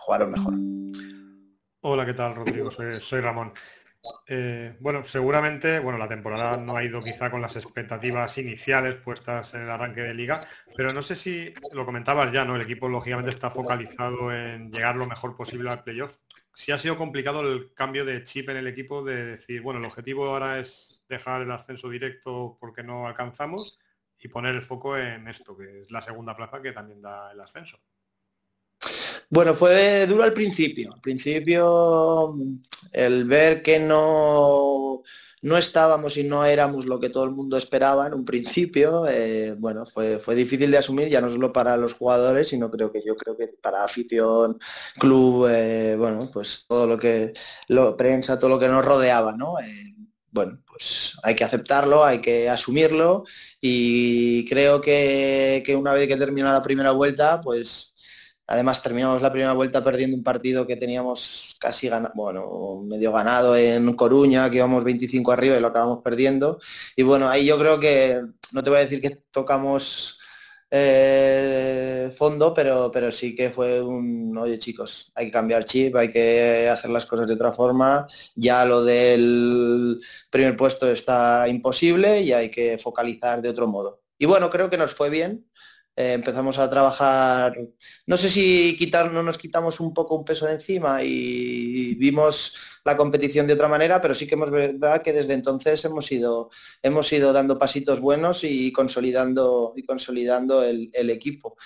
[0.00, 0.54] jugaron mejor.
[1.80, 2.70] Hola, ¿qué tal, Rodrigo?
[2.70, 3.52] Soy, Ramón.
[4.26, 9.54] Eh, bueno, seguramente, bueno, la temporada no ha ido quizá con las expectativas iniciales puestas
[9.54, 10.40] en el arranque de liga,
[10.76, 12.56] pero no sé si lo comentabas ya, ¿no?
[12.56, 16.16] El equipo lógicamente está focalizado en llegar lo mejor posible al playoff.
[16.54, 19.86] Si ha sido complicado el cambio de chip en el equipo de decir, bueno, el
[19.86, 23.78] objetivo ahora es dejar el ascenso directo porque no alcanzamos
[24.20, 27.40] y poner el foco en esto, que es la segunda plaza que también da el
[27.40, 27.78] ascenso.
[29.30, 30.92] Bueno, fue duro al principio.
[30.92, 32.34] Al principio
[32.92, 35.02] el ver que no,
[35.42, 39.54] no estábamos y no éramos lo que todo el mundo esperaba en un principio, eh,
[39.58, 43.02] bueno, fue, fue difícil de asumir ya no solo para los jugadores, sino creo que
[43.04, 44.58] yo creo que para afición,
[44.98, 47.34] club, eh, bueno, pues todo lo que,
[47.68, 49.58] lo, prensa, todo lo que nos rodeaba, ¿no?
[49.60, 49.94] Eh,
[50.30, 53.24] bueno, pues hay que aceptarlo, hay que asumirlo
[53.60, 57.94] y creo que, una vez que termina la primera vuelta, pues
[58.50, 63.54] Además terminamos la primera vuelta perdiendo un partido que teníamos casi ganado, bueno, medio ganado
[63.54, 66.58] en Coruña, que íbamos 25 arriba y lo acabamos perdiendo.
[66.96, 70.17] Y bueno, ahí yo creo que, no te voy a decir que tocamos
[70.70, 76.10] eh, fondo, pero, pero sí que fue un, oye chicos, hay que cambiar chip, hay
[76.10, 78.06] que hacer las cosas de otra forma.
[78.34, 79.98] Ya lo del
[80.30, 84.02] primer puesto está imposible y hay que focalizar de otro modo.
[84.18, 85.46] Y bueno, creo que nos fue bien.
[85.96, 87.54] Eh, empezamos a trabajar,
[88.06, 92.54] no sé si quitar, no nos quitamos un poco un peso de encima y vimos
[92.88, 96.50] la competición de otra manera, pero sí que hemos verdad que desde entonces hemos ido,
[96.82, 101.56] hemos ido dando pasitos buenos y consolidando, y consolidando el equipo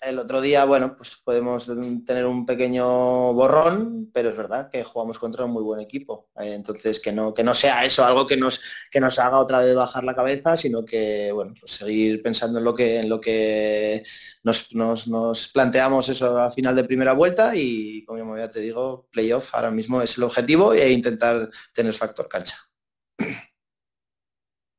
[0.00, 1.66] el otro día, bueno, pues podemos
[2.04, 6.30] tener un pequeño borrón, pero es verdad que jugamos contra un muy buen equipo.
[6.36, 9.60] Eh, entonces, que no, que no sea eso algo que nos, que nos haga otra
[9.60, 13.20] vez bajar la cabeza, sino que, bueno, pues seguir pensando en lo que, en lo
[13.20, 14.04] que
[14.44, 19.54] nos, nos, planteamos eso a final de primera vuelta y, como ya te digo, playoff
[19.54, 22.56] ahora mismo es el objetivo e intentar tener factor cancha.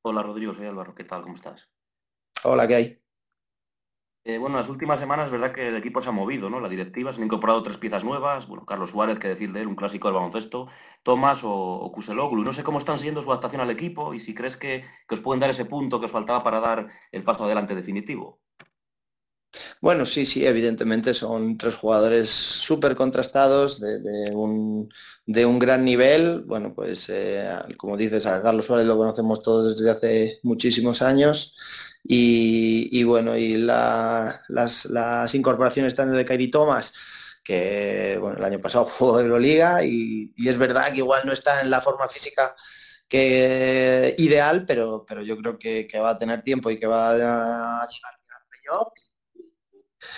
[0.05, 1.21] Hola Rodrigo, soy Álvaro, ¿qué tal?
[1.21, 1.69] ¿Cómo estás?
[2.43, 3.02] Hola, ¿qué hay?
[4.25, 6.61] Eh, bueno, las últimas semanas es verdad que el equipo se ha movido, ¿no?
[6.61, 9.67] La directiva, se han incorporado tres piezas nuevas, bueno, Carlos Suárez, que decir de él,
[9.67, 10.69] un clásico del baloncesto,
[11.03, 12.41] Tomás o, o Kuseloglu.
[12.41, 15.41] No sé cómo están siendo su adaptación al equipo y si crees que, os pueden
[15.41, 18.39] dar ese punto que os faltaba para dar el paso adelante definitivo.
[19.81, 24.89] Bueno, sí, sí, evidentemente son tres jugadores súper contrastados, de, un,
[25.59, 26.41] gran nivel.
[26.45, 31.55] Bueno, pues eh, como dices, a Carlos Suárez lo conocemos todos desde hace muchísimos años.
[32.05, 34.41] Y, bueno, y las,
[35.33, 36.93] incorporaciones también de Kairi Thomas,
[37.43, 41.61] que bueno, el año pasado jugó Euroliga y, y es verdad que igual no está
[41.61, 42.55] en la forma física
[43.07, 47.87] que ideal, pero, pero yo creo que, va a tener tiempo y que va a
[47.87, 48.93] llegar al playoff.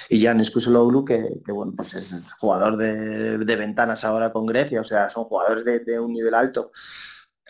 [0.10, 4.84] Y Jan Skuseloglu, que, que bueno, pues es jugador de, ventanas ahora con Grecia, o
[4.84, 6.72] sea, son jugadores de un nivel alto.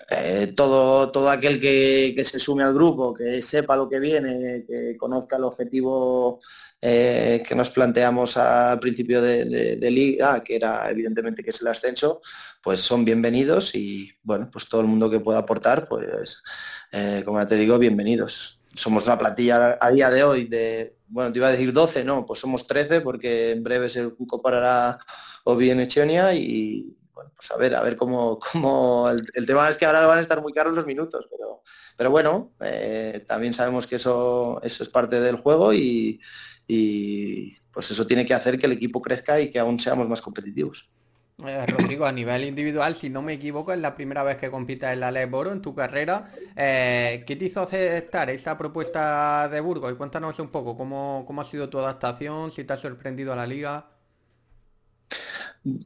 [0.10, 4.98] Eh, todo, todo aquel que, se sume al grupo, que sepa lo que viene, que
[4.98, 6.42] conozca el objetivo
[6.82, 12.22] eh, que nos planteamos al principio de, liga, que era evidentemente que es el ascenso,
[12.62, 16.44] pues son bienvenidos y bueno, pues todo el mundo que pueda aportar, pues
[16.92, 18.60] eh, como ya te digo, bienvenidos.
[18.76, 22.26] Somos una plantilla a día de hoy de, bueno, te iba a decir 12, no,
[22.26, 25.00] pues somos 13 porque en breve se comparará
[25.46, 29.78] o bien Echonia y, bueno, pues a ver, a ver cómo, cómo el, tema es
[29.78, 31.64] que ahora van a estar muy caros los minutos, pero,
[31.98, 36.20] pero bueno, eh, también sabemos que eso, eso es parte del juego y,
[37.72, 40.90] pues eso tiene que hacer que el equipo crezca y que aún seamos más competitivos.
[41.46, 44.90] Eh, Rodrigo, a nivel individual, si no me equivoco, es la primera vez que compites
[44.90, 46.32] en la Leboro en tu carrera.
[46.56, 49.92] Eh, ¿Qué te hizo aceptar esa propuesta de Burgos?
[49.92, 53.36] Y cuéntanos un poco cómo, cómo ha sido tu adaptación, si te ha sorprendido a
[53.36, 53.86] la liga.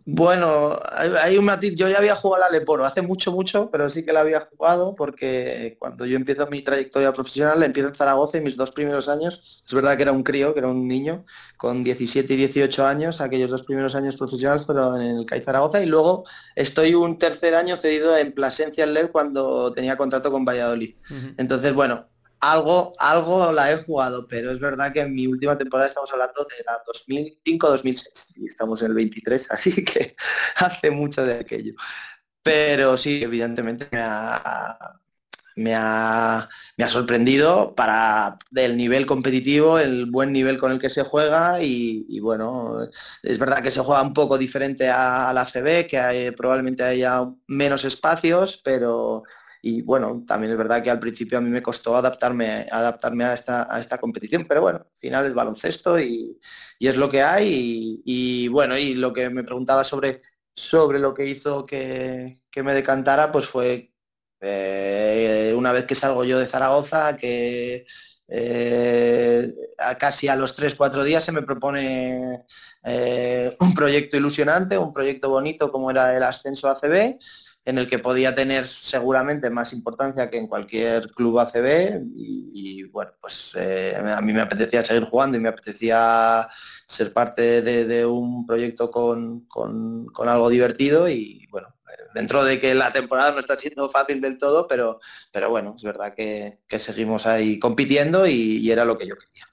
[0.06, 1.74] Bueno, hay, un matiz.
[1.74, 4.42] Yo ya había jugado a la Leporo hace mucho, mucho, pero sí que la había
[4.42, 8.72] jugado porque cuando yo empiezo mi trayectoria profesional, la empiezo en Zaragoza y mis dos
[8.72, 11.24] primeros años, es verdad que era un crío, que era un niño,
[11.56, 15.82] con 17 y 18 años, aquellos dos primeros años profesionales fueron en el CAI Zaragoza
[15.82, 20.44] y luego estoy un tercer año cedido en Plasencia en LEV cuando tenía contrato con
[20.44, 20.96] Valladolid.
[21.38, 25.90] Entonces, bueno, algo, algo la he jugado, pero es verdad que en mi última temporada
[25.90, 30.16] estamos hablando de la 2005-2006 y estamos en el 23, así que
[30.58, 31.74] hace mucho de aquello.
[32.44, 35.00] Pero sí, evidentemente me ha,
[35.60, 36.50] me ha,
[36.88, 42.88] sorprendido para del nivel competitivo, el buen nivel con el que se juega y, bueno,
[43.24, 47.26] es verdad que se juega un poco diferente a, la CB, que hay, probablemente haya
[47.48, 49.24] menos espacios, pero
[49.62, 53.34] y bueno, también es verdad que al principio a mí me costó adaptarme, adaptarme a,
[53.34, 56.40] esta, a esta competición, pero bueno, al final es baloncesto y,
[56.80, 60.22] es lo que hay y, bueno, y lo que me preguntaba sobre,
[60.56, 63.94] sobre lo que hizo que, que me decantara, pues fue
[64.42, 67.86] eh, una vez que salgo yo de Zaragoza, que
[68.28, 69.54] eh,
[69.98, 72.46] casi a los 3-4 días se me propone
[72.84, 77.18] eh, un proyecto ilusionante, un proyecto bonito como era el ascenso ACB,
[77.70, 83.12] en el que podía tener seguramente más importancia que en cualquier club ACB y, bueno,
[83.22, 86.48] pues a mí me apetecía seguir jugando y me apetecía
[86.88, 91.74] ser parte de, un proyecto con, con algo divertido y bueno,
[92.14, 95.00] dentro de que la temporada no está siendo fácil del todo, pero,
[95.32, 99.48] pero bueno, es verdad que, seguimos ahí compitiendo y, era lo que yo quería.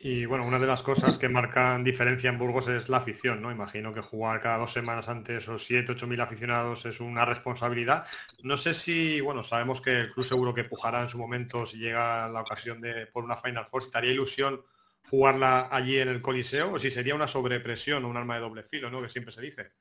[0.00, 3.50] Y bueno, una de las cosas que marcan diferencia en Burgos es la afición, ¿no?
[3.50, 8.06] Imagino que jugar cada dos semanas ante esos 7, 8 mil aficionados es una responsabilidad.
[8.44, 11.78] No sé si, bueno, sabemos que el club seguro que pujará en su momento si
[11.78, 13.82] llega la ocasión de por una Final Four.
[13.82, 14.62] ¿Estaría ilusión
[15.10, 18.62] jugarla allí en el Coliseo o si sería una sobrepresión o un arma de doble
[18.62, 19.02] filo, ¿no?
[19.02, 19.72] Que siempre se dice.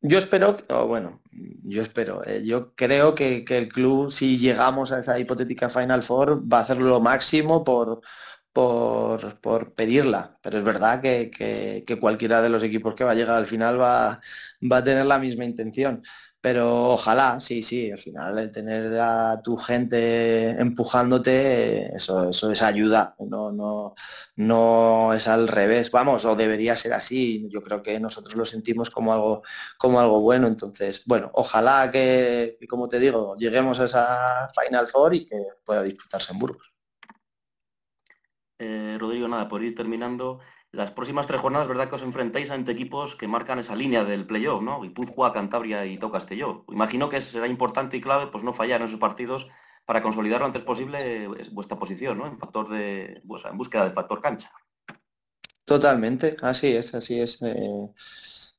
[0.00, 1.22] Yo espero, bueno,
[1.64, 6.40] yo espero, eh, yo creo que, el club, si llegamos a esa hipotética Final Four,
[6.50, 8.00] va a hacer lo máximo por,
[8.52, 10.38] por, pedirla.
[10.42, 11.30] Pero es verdad que,
[11.86, 14.20] que, cualquiera de los equipos que va a llegar al final va,
[14.70, 16.02] va a tener la misma intención.
[16.40, 22.62] Pero ojalá, sí, sí, al final el tener a tu gente empujándote, eso, eso es
[22.62, 23.94] ayuda, no, no,
[24.36, 27.48] no es al revés, vamos, o debería ser así.
[27.50, 29.42] Yo creo que nosotros lo sentimos como algo,
[29.78, 30.46] como algo bueno.
[30.46, 35.82] Entonces, bueno, ojalá que, como te digo, lleguemos a esa Final Four y que pueda
[35.82, 36.77] disfrutarse en Burgos.
[38.58, 40.40] Eh, Rodrigo, nada, por ir terminando,
[40.72, 44.26] las próximas tres jornadas, ¿verdad que os enfrentáis ante equipos que marcan esa línea del
[44.26, 44.80] playoff, ¿no?
[44.80, 46.64] Guipúzcoa, Cantabria y To Castelló.
[46.68, 49.48] Imagino que será importante y clave pues no fallar en esos partidos
[49.86, 52.26] para consolidar lo antes posible eh, vuestra posición, ¿no?
[52.26, 54.52] En factor de, pues, en búsqueda del factor cancha.
[55.64, 57.38] Totalmente, así es, así es.
[57.40, 57.88] Eh,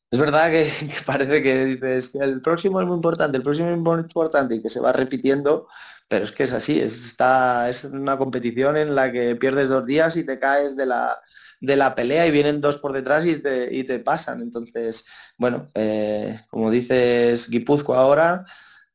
[0.09, 0.71] es verdad que,
[1.05, 4.61] parece que dices que el próximo es muy importante, el próximo es muy importante y
[4.61, 5.67] que se va repitiendo,
[6.09, 9.85] pero es que es así, es, está, es una competición en la que pierdes dos
[9.85, 11.15] días y te caes de la,
[11.61, 14.41] de la pelea y vienen dos por detrás y te, y te pasan.
[14.41, 15.05] Entonces,
[15.37, 18.45] bueno, eh, como dices Guipuzco ahora,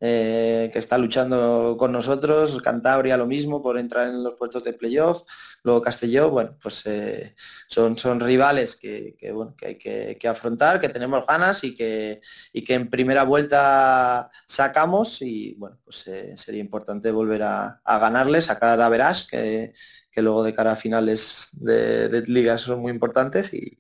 [0.07, 4.75] eh, que está luchando con nosotros, Cantabria lo mismo por entrar en los puestos de
[4.75, 5.23] playoff,
[5.63, 7.35] luego Castelló, bueno, pues eh,
[7.69, 12.21] son, son rivales que, bueno, que hay que, afrontar, que tenemos ganas y que,
[12.53, 18.45] y que en primera vuelta sacamos y bueno, pues sería importante volver a, a ganarles,
[18.45, 19.73] sacar a Verás, que,
[20.11, 23.79] que luego de cara a finales de, ligas son muy importantes y,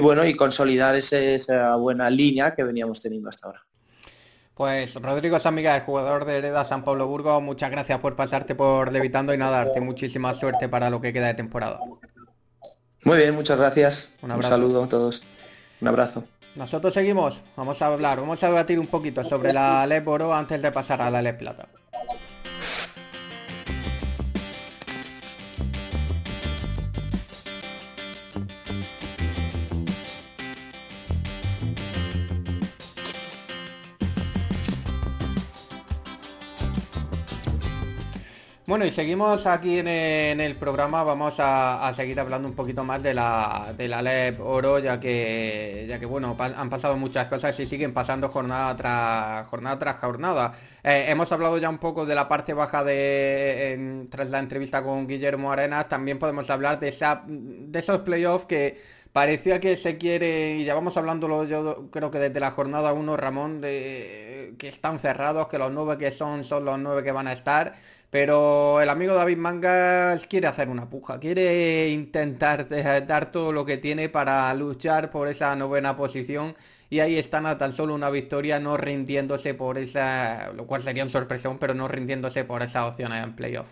[0.00, 3.66] bueno, y consolidar esa buena línea que veníamos teniendo hasta ahora.
[4.54, 8.92] Pues Rodrigo Samiga, el jugador de Hereda San Pablo Burgo, muchas gracias por pasarte por
[8.92, 11.80] Levitando y nada, darte muchísima suerte para lo que queda de temporada.
[13.04, 14.16] Muy bien, muchas gracias.
[14.22, 15.24] Un, saludo a todos.
[15.80, 16.24] Un abrazo.
[16.54, 20.62] Nosotros seguimos, vamos a hablar, vamos a debatir un poquito sobre la LEP Oro antes
[20.62, 21.66] de pasar a la LEP Plata.
[38.66, 39.88] Bueno, y seguimos aquí en,
[40.40, 44.78] el programa, vamos a, seguir hablando un poquito más de la, de la LEP Oro,
[44.78, 49.78] ya que, ya que bueno, han pasado muchas cosas y siguen pasando jornada tras jornada.
[49.78, 50.54] Tras jornada.
[50.82, 55.06] Eh, hemos hablado ya un poco de la parte baja de tras la entrevista con
[55.06, 58.80] Guillermo Arenas, también podemos hablar de, esa, de esos playoffs que
[59.12, 63.16] parecía que se quiere, y ya vamos hablándolo yo creo que desde la jornada 1,
[63.18, 67.28] Ramón, de que están cerrados, que los nueve que son son los nueve que van
[67.28, 67.74] a estar.
[68.10, 72.68] Pero el amigo David Mangas quiere hacer una puja, quiere intentar
[73.06, 76.56] dar todo lo que tiene para luchar por esa novena posición
[76.90, 81.04] y ahí están a tan solo una victoria, no rindiéndose por esa, lo cual sería
[81.04, 83.66] un sorpresón, pero no rindiéndose por esa opción en playoff.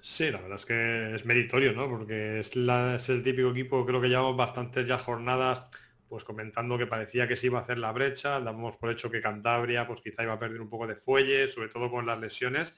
[0.00, 1.88] Sí, la verdad es que es meritorio, ¿no?
[1.88, 5.64] Porque es, es el típico equipo, creo que llevamos bastantes ya jornadas
[6.08, 9.20] pues comentando que parecía que se iba a hacer la brecha, damos por hecho que
[9.20, 12.76] Cantabria pues quizá iba a perder un poco de fuelle, sobre todo con las lesiones,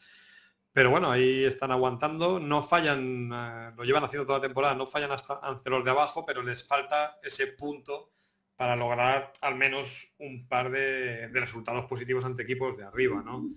[0.73, 4.87] Pero bueno, ahí están aguantando, no fallan, eh, lo llevan haciendo toda la temporada, no
[4.87, 8.13] fallan hasta ante los de abajo, pero les falta ese punto
[8.59, 13.49] para lograr al menos un par de, resultados positivos ante equipos de arriba, ¿no?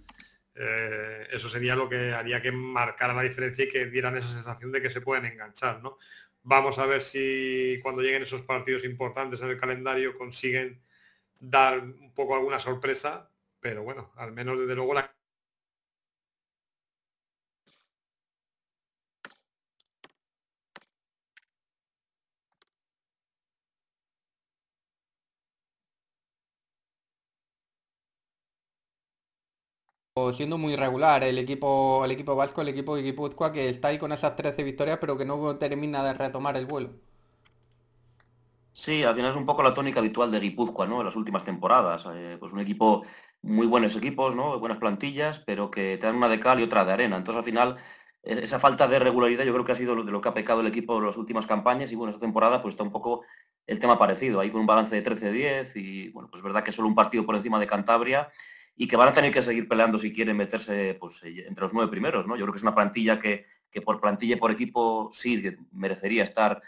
[0.53, 4.71] Eh, eso sería lo que haría que marcara la diferencia y que dieran esa sensación
[4.71, 5.97] de que se pueden enganchar, ¿no?
[6.43, 10.81] Vamos a ver si cuando lleguen esos partidos importantes en el calendario consiguen
[11.39, 13.29] dar un poco alguna sorpresa,
[13.59, 15.13] pero bueno, al menos desde luego la
[30.33, 33.97] siendo muy regular el equipo, el equipo vasco, el equipo de Guipúzcoa, que está ahí
[33.97, 36.91] con esas 13 victorias, pero que no termina de retomar el vuelo.
[38.73, 40.99] Sí, al final es un poco la tónica habitual de Guipúzcoa, ¿no?
[40.99, 42.05] En las últimas temporadas.
[42.13, 43.03] Eh, pues un equipo,
[43.41, 44.59] muy buenos equipos, ¿no?
[44.59, 47.17] Buenas plantillas, pero que te dan una de cal y otra de arena.
[47.17, 47.77] Entonces al final
[48.23, 50.67] esa falta de regularidad yo creo que ha sido de lo que ha pecado el
[50.67, 53.23] equipo en las últimas campañas y bueno, esta temporada pues está un poco
[53.65, 56.71] el tema parecido, ahí con un balance de 13-10 y bueno, pues es verdad que
[56.71, 58.29] solo un partido por encima de Cantabria
[58.81, 61.91] y que van a tener que seguir peleando si quieren meterse pues, entre los nueve
[61.91, 62.25] primeros.
[62.25, 62.35] ¿no?
[62.35, 63.45] Yo creo que es una plantilla que,
[63.85, 66.63] por plantilla y por equipo sí merecería estar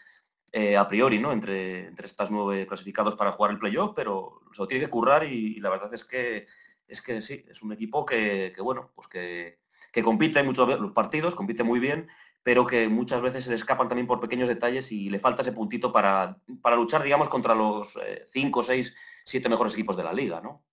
[0.51, 1.32] eh, a priori ¿no?
[1.32, 5.24] entre, entre estas nueve clasificados para jugar el playoff, pero se lo tiene que currar
[5.24, 6.45] y, la verdad es que,
[6.88, 9.57] es que sí, es un equipo que, bueno, pues que,
[9.91, 12.07] que compite muchos los partidos, compite muy bien,
[12.43, 15.51] pero que muchas veces se le escapan también por pequeños detalles y le falta ese
[15.51, 18.95] puntito para, para luchar, digamos, contra los eh, cinco, seis,
[19.26, 20.64] siete mejores equipos de la liga, ¿no?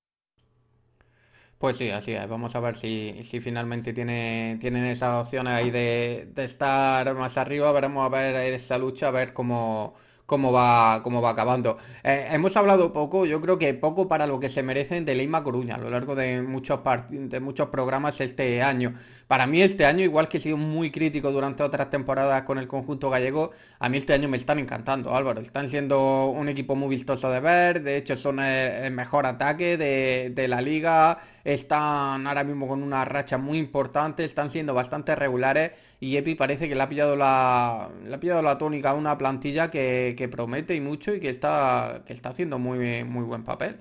[1.61, 2.27] Pues sí, así es.
[2.29, 7.37] Vamos a ver si, si finalmente tiene, tienen esas opciones ahí de, de estar más
[7.37, 7.71] arriba.
[7.73, 9.95] Veremos a ver esa lucha, a ver cómo,
[10.31, 11.77] cómo va, cómo va acabando.
[12.05, 15.43] Eh, hemos hablado poco, yo creo que poco para lo que se merecen de Leima
[15.43, 16.79] Coruña a lo largo de muchos,
[17.11, 18.95] de muchos programas este año.
[19.27, 22.69] Para mí este año, igual que he sido muy crítico durante otras temporadas con el
[22.69, 23.51] conjunto gallego,
[23.81, 25.41] a mí este año me están encantando, Álvaro.
[25.41, 30.49] Están siendo un equipo muy vistoso de ver, de hecho son el, mejor ataque de,
[30.49, 36.17] la liga, están ahora mismo con una racha muy importante, están siendo bastante regulares y
[36.17, 39.71] Epi parece que le ha pillado la, le ha pillado la tónica a una plantilla
[39.71, 43.81] que, promete y mucho y que está, que está haciendo muy, muy buen papel.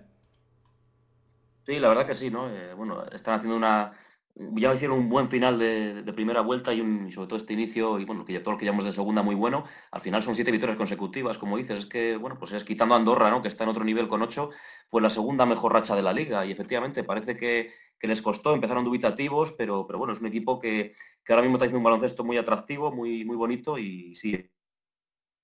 [1.65, 2.49] Sí, la verdad que sí, ¿no?
[2.49, 3.93] Eh, bueno, están haciendo una
[4.39, 8.05] ya hicieron un buen final de, primera vuelta y, un, sobre todo este inicio, y
[8.05, 9.65] bueno, que ya todo lo que llamamos de segunda muy bueno.
[9.91, 12.97] Al final son siete victorias consecutivas, como dices, es que, bueno, pues es quitando a
[12.97, 13.41] Andorra, ¿no?
[13.41, 14.51] Que está en otro nivel con ocho,
[14.89, 16.45] pues la segunda mejor racha de la liga.
[16.45, 17.73] Y efectivamente parece que,
[18.07, 20.95] les costó, empezaron dubitativos, pero, pero bueno, es un equipo que,
[21.27, 24.49] ahora mismo está haciendo un baloncesto muy atractivo, muy, muy bonito, y sí,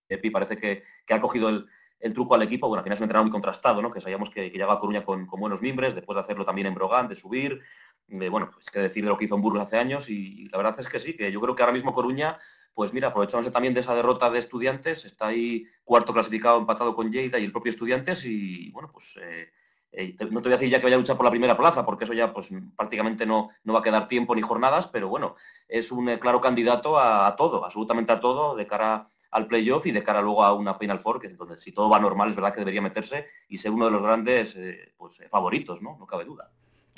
[0.08, 0.84] Epi parece que,
[1.14, 1.68] ha cogido el,
[2.14, 2.68] truco al equipo.
[2.68, 3.89] Bueno, al final es un entrenador muy contrastado, ¿no?
[3.89, 6.76] Que sabíamos que, que llegaba a Coruña con, buenos mimbres, después de hacerlo también en
[6.76, 7.62] Brogan, de subir,
[8.08, 10.80] bueno, pues que decir de lo que hizo en Burgos hace años y, la verdad
[10.80, 12.38] es que sí, que yo creo que ahora mismo Coruña,
[12.74, 17.12] pues mira, aprovechándose también de esa derrota de estudiantes, está ahí cuarto clasificado empatado con
[17.12, 19.49] Lleida y el propio estudiantes y bueno, pues eh,
[19.98, 21.86] eh, no te voy a decir ya que vaya a luchar por la primera plaza,
[21.86, 25.36] porque eso ya pues prácticamente no, no va a quedar tiempo ni jornadas, pero bueno,
[25.68, 29.91] es un eh, claro candidato a, todo, absolutamente a todo, de cara al playoff y
[29.91, 32.36] de cara luego a una Final Four, que es donde si todo va normal es
[32.36, 34.58] verdad que debería meterse y ser uno de los grandes
[34.98, 35.98] pues, favoritos, ¿no?
[36.00, 36.50] No cabe duda.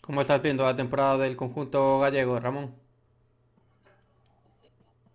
[0.01, 2.87] ¿Cómo estás viendo la temporada del conjunto gallego, Ramón?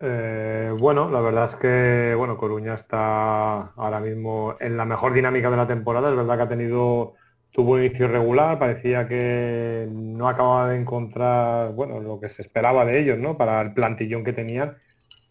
[0.05, 5.49] Eh, bueno, la verdad es que bueno, Coruña está ahora mismo en la mejor dinámica
[5.49, 6.09] de la temporada.
[6.09, 7.13] Es verdad que ha tenido,
[7.53, 12.85] tuvo un inicio regular, parecía que no acababa de encontrar bueno, lo que se esperaba
[12.85, 13.37] de ellos, ¿no?
[13.37, 14.77] Para el plantillón que tenían,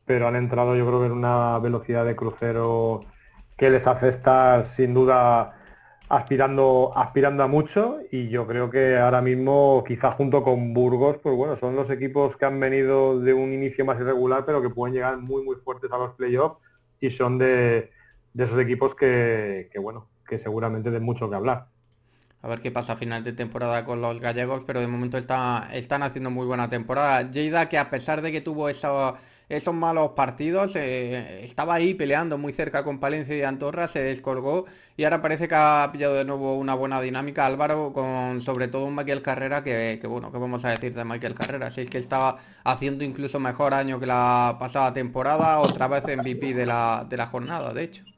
[0.06, 3.04] pero han entrado yo creo que en una velocidad de crucero
[3.56, 5.54] que les hace estar sin duda
[6.08, 11.34] aspirando, aspirando a mucho y yo creo que ahora mismo, quizá junto con Burgos, pues
[11.34, 14.94] bueno, son los equipos que han venido de un inicio más irregular, pero que pueden
[14.94, 16.58] llegar muy, muy fuertes a los playoffs
[17.00, 17.90] y son de,
[18.36, 21.71] esos equipos que, bueno, que seguramente de mucho que hablar.
[22.42, 25.68] A ver qué pasa a final de temporada con los gallegos, pero de momento está,
[25.72, 27.30] están haciendo muy buena temporada.
[27.30, 29.14] Lleida, que a pesar de que tuvo esa
[29.56, 30.72] esos malos partidos.
[30.76, 34.66] Eh, estaba ahí peleando muy cerca con Palencia y Antorra, se descolgó
[34.96, 38.84] y ahora parece que ha pillado de nuevo una buena dinámica Álvaro con sobre todo
[38.86, 41.70] un Michael Carrera que, bueno, ¿qué vamos a decir de Michael Carrera?
[41.70, 46.54] Si es que estaba haciendo incluso mejor año que la pasada temporada, otra vez MVP
[46.54, 48.11] de la, de la jornada, de hecho.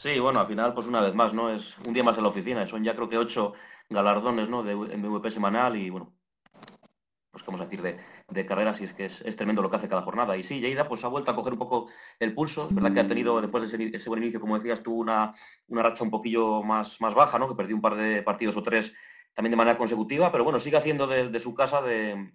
[0.00, 1.50] Sí, bueno, al final, pues una vez más, ¿no?
[1.50, 3.52] Es un día más en la oficina, son ya creo que ocho
[3.90, 4.62] galardones, ¿no?
[4.62, 6.14] De MVP semanal y bueno,
[7.30, 7.98] pues vamos a decir, de,
[8.28, 10.38] de carreras y es que es, tremendo lo que hace cada jornada.
[10.38, 13.06] Y sí, Lleida pues ha vuelto a coger un poco el pulso, verdad que ha
[13.06, 15.34] tenido después de ese, buen inicio, como decías, tuvo una,
[15.68, 17.46] una, racha un poquillo más, más baja, ¿no?
[17.46, 18.94] que perdió un par de partidos o tres
[19.34, 22.32] también de manera consecutiva, pero bueno, sigue haciendo de, su casa de,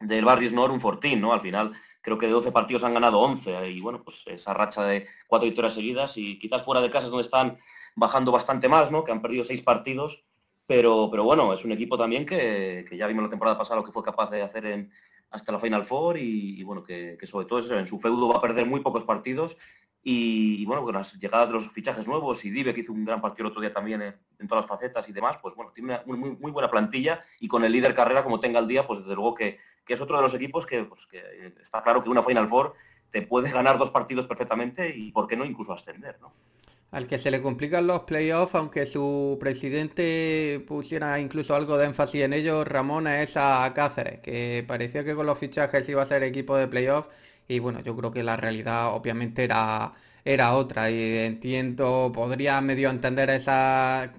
[0.00, 1.32] del Barrio Nor un fortín, ¿no?
[1.32, 1.72] Al final
[2.02, 5.46] creo que de 12 partidos han ganado 11 y bueno, pues esa racha de cuatro
[5.46, 7.58] victorias seguidas y quizás fuera de casa es donde están
[7.94, 9.04] bajando bastante más, ¿no?
[9.04, 10.24] Que han perdido seis partidos,
[10.66, 13.92] pero, pero bueno, es un equipo también que, ya vimos la temporada pasada lo que
[13.92, 14.92] fue capaz de hacer en,
[15.30, 18.40] hasta la Final Four y, bueno, que, sobre todo eso, en su feudo va a
[18.40, 19.56] perder muy pocos partidos
[20.02, 23.20] y, bueno, con las llegadas de los fichajes nuevos y Dive que hizo un gran
[23.20, 26.16] partido el otro día también en, todas las facetas y demás, pues bueno, tiene una
[26.16, 29.34] muy, buena plantilla y con el líder carrera como tenga el día, pues desde luego
[29.34, 29.58] que,
[29.94, 32.74] es otro de los equipos que, pues, que está claro que una Final Four
[33.10, 36.32] te puede ganar dos partidos perfectamente y por qué no incluso ascender, ¿no?
[36.92, 42.22] Al que se le complican los playoffs, aunque su presidente pusiera incluso algo de énfasis
[42.22, 46.24] en ello, Ramón es a Cáceres, que parecía que con los fichajes iba a ser
[46.24, 47.08] equipo de playoffs
[47.46, 49.92] y bueno, yo creo que la realidad obviamente era,
[50.24, 54.12] era otra y entiendo, podría medio entender esa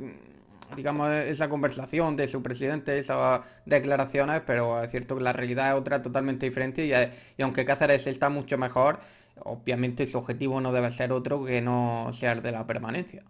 [0.75, 5.79] digamos, esa conversación de su presidente, esas declaraciones, pero es cierto que la realidad es
[5.79, 8.99] otra totalmente diferente y, aunque Cáceres está mucho mejor,
[9.39, 13.23] obviamente su objetivo no debe ser otro que no sea el de la permanencia.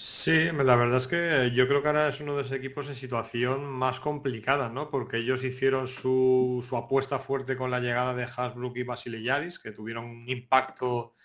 [0.00, 2.94] Sí, la verdad es que yo creo que ahora es uno de los equipos en
[2.94, 4.90] situación más complicada, ¿no?
[4.90, 10.04] Porque ellos hicieron su, apuesta fuerte con la llegada de Hasbrook y Basileyadis, que tuvieron
[10.04, 11.16] un impacto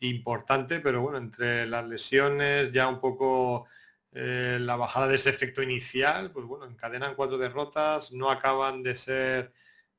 [0.00, 3.66] importante, pero bueno, entre las lesiones, ya un poco
[4.18, 8.96] eh, la bajada de ese efecto inicial, pues bueno, encadenan cuatro derrotas, no acaban de
[8.96, 9.52] ser,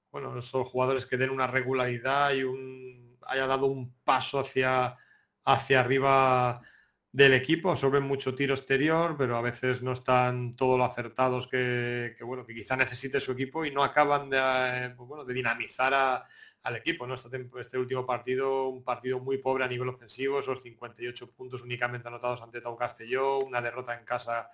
[0.10, 4.98] bueno, son jugadores que den una regularidad y un haya dado un paso hacia,
[5.44, 6.60] hacia arriba
[7.12, 12.16] del equipo, absorben mucho tiro exterior, pero a veces no están todo lo acertados que,
[12.22, 16.24] bueno, que quizá necesite su equipo y no acaban de, eh, pues de dinamizar
[16.68, 17.08] al equipo.
[17.08, 17.16] ¿no?
[17.16, 22.08] Este, este, último partido, un partido muy pobre a nivel ofensivo, esos 58 puntos únicamente
[22.08, 24.52] anotados ante Tau Castelló, una derrota en casa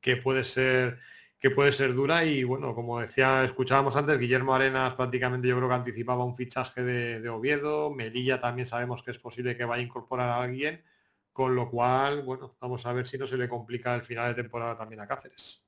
[0.00, 0.98] que puede ser
[1.38, 5.68] que puede ser dura y bueno, como decía, escuchábamos antes, Guillermo Arenas prácticamente yo creo
[5.68, 9.84] que anticipaba un fichaje de, Oviedo, Melilla también sabemos que es posible que vaya a
[9.84, 10.82] incorporar a alguien,
[11.34, 14.42] con lo cual, bueno, vamos a ver si no se le complica el final de
[14.42, 15.65] temporada también a Cáceres.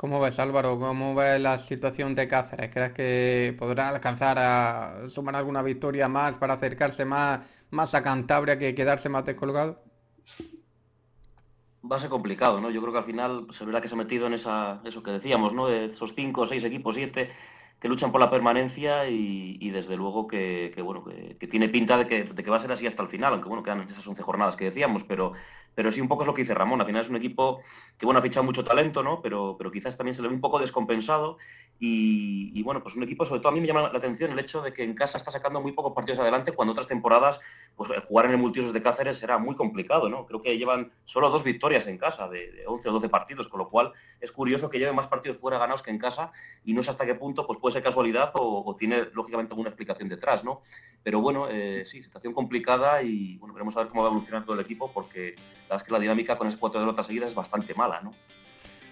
[0.00, 0.78] ¿Cómo ves Álvaro?
[0.78, 2.70] ¿Cómo ves la situación de Cáceres?
[2.72, 8.58] ¿Crees que podrá alcanzar a sumar alguna victoria más para acercarse más, más a Cantabria
[8.58, 9.84] que quedarse más descolgado?
[11.84, 12.70] va a ser complicado, ¿no?
[12.70, 15.10] Yo creo que al final se verá que se ha metido en esa, eso que
[15.10, 15.68] decíamos, ¿no?
[15.68, 17.30] Esos cinco, seis equipos, siete,
[17.78, 22.24] que luchan por la permanencia y, desde luego que, bueno, que, tiene pinta de que,
[22.24, 24.56] de que, va a ser así hasta el final, aunque bueno, quedan esas 11 jornadas
[24.56, 25.34] que decíamos, pero,
[25.74, 27.60] pero sí un poco es lo que dice Ramón, al final es un equipo
[27.98, 29.22] que bueno, ha fichado mucho talento, ¿no?
[29.22, 31.38] Pero, pero quizás también se le ve un poco descompensado
[31.82, 34.60] y, bueno, pues un equipo, sobre todo a mí me llama la atención el hecho
[34.60, 37.40] de que en casa está sacando muy pocos partidos adelante cuando otras temporadas,
[37.74, 40.26] pues eh, jugar en el multiusos de Cáceres será muy complicado, ¿no?
[40.26, 43.70] Creo que llevan solo dos victorias en casa de, 11 o 12 partidos, con lo
[43.70, 46.32] cual es curioso que lleven más partidos fuera ganados que en casa
[46.64, 50.10] y no sé hasta qué punto pues puede ser casualidad o, tiene lógicamente alguna explicación
[50.10, 50.60] detrás, ¿no?
[51.02, 54.44] Pero bueno, eh, sí, situación complicada y bueno, veremos a ver cómo va a evolucionar
[54.44, 57.30] todo el equipo porque la verdad es que la dinámica con esas cuatro derrotas seguidas
[57.30, 58.12] es bastante mala, ¿no?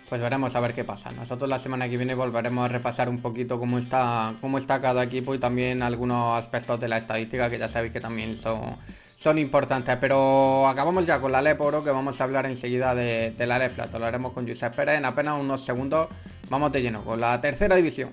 [0.09, 1.11] Pues veremos a ver qué pasa.
[1.11, 5.03] Nosotros la semana que viene volveremos a repasar un poquito cómo está, cómo está cada
[5.03, 8.77] equipo y también algunos aspectos de la estadística que ya sabéis que también son,
[9.19, 9.95] son importantes.
[10.01, 13.75] Pero acabamos ya con la LEP Oro, que vamos a hablar enseguida de, la LEP
[13.75, 13.99] Plata.
[13.99, 16.09] Lo haremos con Josep Pérez en apenas unos segundos.
[16.49, 18.11] Vamos de lleno con la tercera división.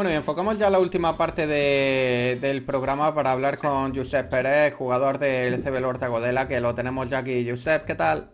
[0.00, 5.18] Bueno, y enfocamos ya la última parte del programa para hablar con Josep Pérez, jugador
[5.18, 7.46] del CB Lorza Godela, que lo tenemos ya aquí.
[7.46, 8.30] Josep, ¿qué tal?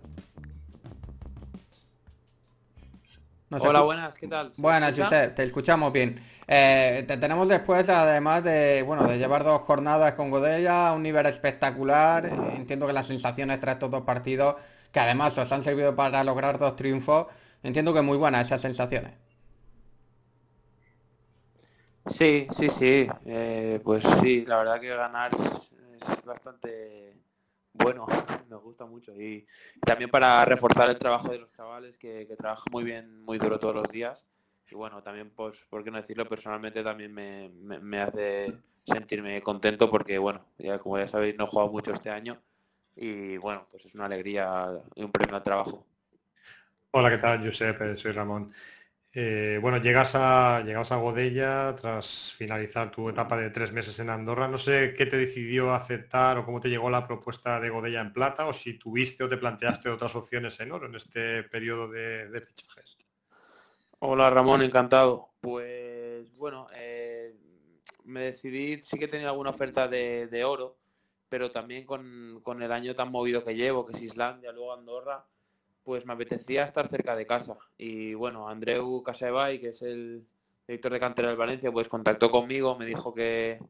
[3.50, 4.52] Hola, buenas, ¿qué tal?
[4.58, 6.22] Buenas, Josep, te escuchamos bien.
[6.46, 11.26] Eh, te tenemos después, además de, bueno, de llevar dos jornadas con Godella, un nivel
[11.26, 12.26] espectacular.
[12.54, 14.54] entiendo que las sensaciones tras estos dos partidos,
[14.92, 17.26] que además os han servido para lograr dos triunfos,
[17.64, 19.25] entiendo que muy buenas esas sensaciones.
[22.10, 23.08] Sí, sí, sí.
[23.24, 27.14] Eh, pues sí, la verdad que ganar es, bastante
[27.72, 28.06] bueno,
[28.48, 29.12] nos gusta mucho.
[29.12, 29.46] Y
[29.80, 33.74] también para reforzar el trabajo de los chavales que, trabajan muy bien, muy duro todos
[33.74, 34.24] los días.
[34.70, 38.52] Y bueno, también, pues, por qué no decirlo, personalmente también me, hace
[38.86, 42.40] sentirme contento porque, bueno, ya como ya sabéis, no he jugado mucho este año.
[42.96, 45.84] Y bueno, pues es una alegría y un premio al trabajo.
[46.92, 47.98] Hola, ¿qué tal, Josep?
[47.98, 48.52] Soy Ramón.
[49.18, 54.10] Eh, bueno, llegas a, llegas a Godella tras finalizar tu etapa de tres meses en
[54.10, 54.46] Andorra.
[54.46, 58.12] No sé qué te decidió aceptar o cómo te llegó la propuesta de Godella en
[58.12, 62.42] plata o si tuviste o te planteaste otras opciones en oro en este periodo de,
[62.42, 62.98] fichajes.
[64.00, 65.30] Hola Ramón, encantado.
[65.40, 67.34] Pues bueno, eh,
[68.04, 70.76] me decidí, sí que tenía alguna oferta de, oro,
[71.30, 75.24] pero también con, con, el año tan movido que llevo, que es Islandia, luego Andorra,
[75.86, 77.56] pues me apetecía estar cerca de casa.
[77.78, 80.26] Y bueno, Andreu Casabay, que es el
[80.66, 83.60] director de cantera del Valencia, pues contactó conmigo, me dijo que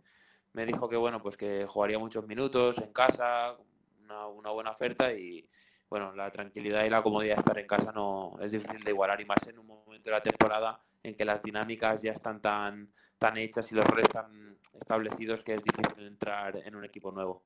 [0.55, 3.55] me dijo que bueno, pues que jugaría muchos minutos en casa,
[4.03, 5.47] una, una buena oferta y
[5.91, 9.21] bueno, la tranquilidad y la comodidad de estar en casa no es difícil de igualar
[9.21, 12.89] y más en un momento de la temporada en que las dinámicas ya están tan,
[13.19, 17.43] tan hechas y los roles tan establecidos que es difícil entrar en un equipo nuevo.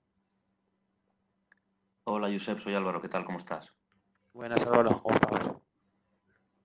[2.05, 3.25] Hola Josep, soy Álvaro, ¿qué tal?
[3.25, 3.73] ¿Cómo estás?
[4.33, 5.03] Buenas Álvaro.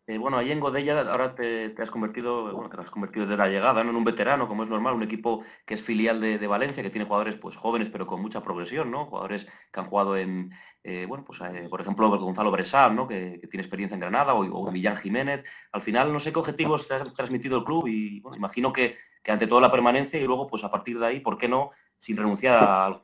[0.07, 3.47] Eh, bueno, ahí en Godella ahora te, has convertido, bueno, te has convertido desde la
[3.47, 6.91] llegada en un veterano, como es normal, un equipo que es filial de, Valencia, que
[6.91, 9.05] tiene jugadores pues jóvenes pero con mucha progresión, ¿no?
[9.07, 10.51] Jugadores que han jugado en,
[10.83, 13.07] eh, bueno, pues eh, por ejemplo Gonzalo Bresal, ¿no?
[13.07, 15.43] Que, tiene experiencia en Granada, o, o, Millán Jiménez.
[15.71, 18.95] Al final no sé qué objetivos te ha transmitido el club y bueno, imagino que,
[19.23, 21.71] que, ante todo la permanencia y luego pues a partir de ahí, ¿por qué no?
[21.97, 23.01] Sin renunciar a algo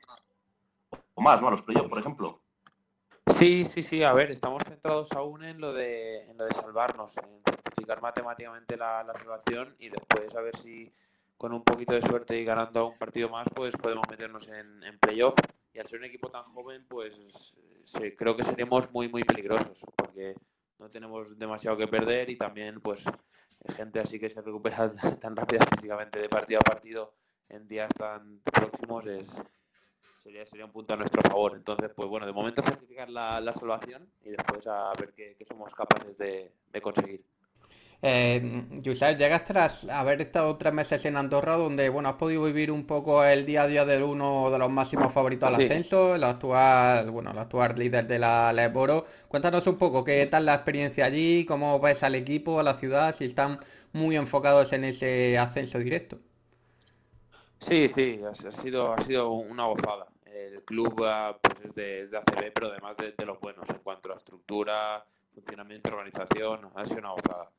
[1.17, 1.47] más, ¿no?
[1.47, 2.40] A los playoffs, por ejemplo.
[3.27, 7.11] Sí, sí, sí, a ver, estamos centrados aún en lo de, en lo de salvarnos,
[7.17, 10.93] en certificar matemáticamente la, salvación y después a ver si
[11.37, 15.35] con un poquito de suerte y ganando un partido más, pues podemos meternos en, playoff.
[15.73, 17.15] Y al ser un equipo tan joven, pues
[18.17, 20.35] creo que seremos muy, muy peligrosos, porque
[20.77, 23.03] no tenemos demasiado que perder y también, pues,
[23.75, 27.13] gente así que se recupera tan rápida físicamente de partido a partido
[27.49, 29.27] en días tan próximos es,
[30.23, 31.53] sería, sería un punto a nuestro favor.
[31.55, 35.73] Entonces, pues bueno, de momento certificar la, la salvación y después a ver qué, somos
[35.73, 36.51] capaces de,
[36.81, 37.23] conseguir.
[38.03, 42.87] Eh, llegas tras haber estado tres meses en Andorra, donde bueno has podido vivir un
[42.87, 47.11] poco el día a día de uno de los máximos favoritos al ascenso, el actual,
[47.11, 49.05] bueno, el actual líder de la Leboro.
[49.27, 53.15] Cuéntanos un poco qué tal la experiencia allí, cómo ves al equipo, a la ciudad,
[53.15, 53.59] si están
[53.93, 56.17] muy enfocados en ese ascenso directo.
[57.61, 60.07] Sí, sí, ha, sido, ha sido una gozada.
[60.25, 64.11] El club ah, pues es, de, es ACB, pero además de, los buenos en cuanto
[64.11, 67.51] a estructura, funcionamiento, organización, ha sido una gozada.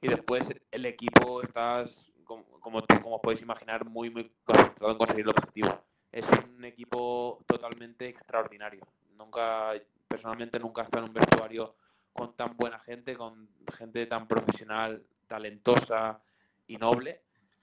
[0.00, 1.84] Y después el equipo está,
[2.24, 5.78] como, como, podéis imaginar, muy, muy concentrado en conseguir el objetivo.
[6.10, 8.86] Es un equipo totalmente extraordinario.
[9.18, 9.74] Nunca,
[10.08, 11.74] personalmente nunca he estado en un vestuario
[12.14, 16.22] con tan buena gente, con gente tan profesional, talentosa
[16.66, 17.20] y noble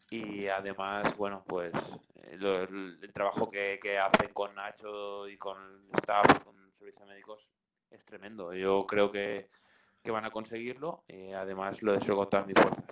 [0.09, 1.73] y además, bueno, pues
[2.15, 5.57] eh, el, trabajo que, hacen con Nacho y con
[5.93, 7.49] staff, con servicios médicos,
[7.91, 8.53] es tremendo.
[8.53, 9.49] Yo creo que,
[10.05, 12.85] van a conseguirlo y además lo deseo con todas mis fuerzas.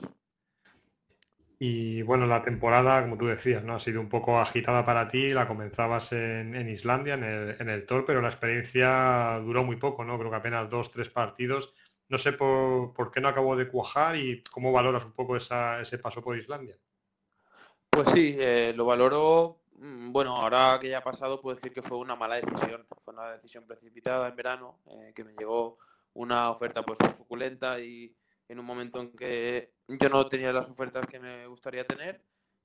[1.57, 3.74] Y bueno, la temporada, como tú decías, ¿no?
[3.74, 7.86] Ha sido un poco agitada para ti, la comenzabas en, Islandia, en el, en el
[7.86, 10.20] Tor, pero la experiencia duró muy poco, ¿no?
[10.20, 11.74] Creo que apenas dos, tres partidos.
[12.09, 15.97] No sé por, por qué no acabó de cuajar y cómo valoras un poco ese
[15.99, 16.78] paso por Islandia.
[17.95, 19.61] Pues sí, eh, lo valoro.
[19.77, 22.85] Mm, bueno, ahora que ya ha pasado, puedo decir que fue una mala decisión.
[23.05, 25.77] Fue una decisión precipitada en verano, eh, que me llegó
[26.13, 28.13] una oferta pues suculenta y
[28.49, 32.21] en un momento en que yo no tenía las ofertas que me gustaría tener.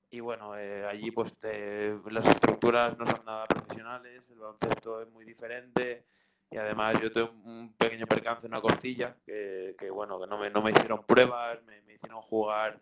[0.09, 5.23] Y bueno, eh, allí pues las estructuras no son nada profesionales, el baloncesto es muy
[5.23, 6.03] diferente
[6.49, 10.49] y además yo tengo un pequeño percance en una costilla que, bueno, que no me,
[10.49, 12.81] no me hicieron pruebas, me hicieron jugar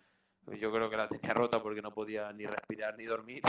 [0.58, 3.42] yo creo que la tenía rota porque no podía ni respirar ni dormir.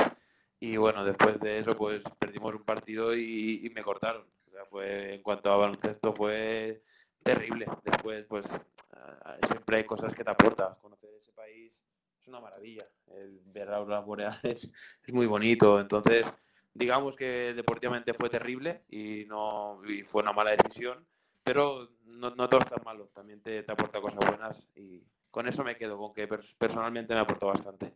[0.59, 4.26] Y bueno, después de eso pues perdimos un partido y, me cortaron.
[4.46, 6.82] O sea, fue, en cuanto a baloncesto fue
[7.22, 7.66] terrible.
[7.84, 8.46] Después pues
[8.92, 10.74] ah, siempre hay cosas que te aportan.
[10.82, 11.82] Conocer ese país
[12.20, 12.86] es una maravilla.
[13.07, 14.70] El ver las boreales
[15.07, 15.80] es muy bonito.
[15.80, 16.26] Entonces,
[16.74, 21.07] digamos que deportivamente fue terrible y no y fue una mala decisión,
[21.42, 23.09] pero no, no todo está malo.
[23.14, 26.12] También te, te aporta cosas buenas y, con eso me quedo, con
[26.59, 27.95] personalmente me aportó bastante.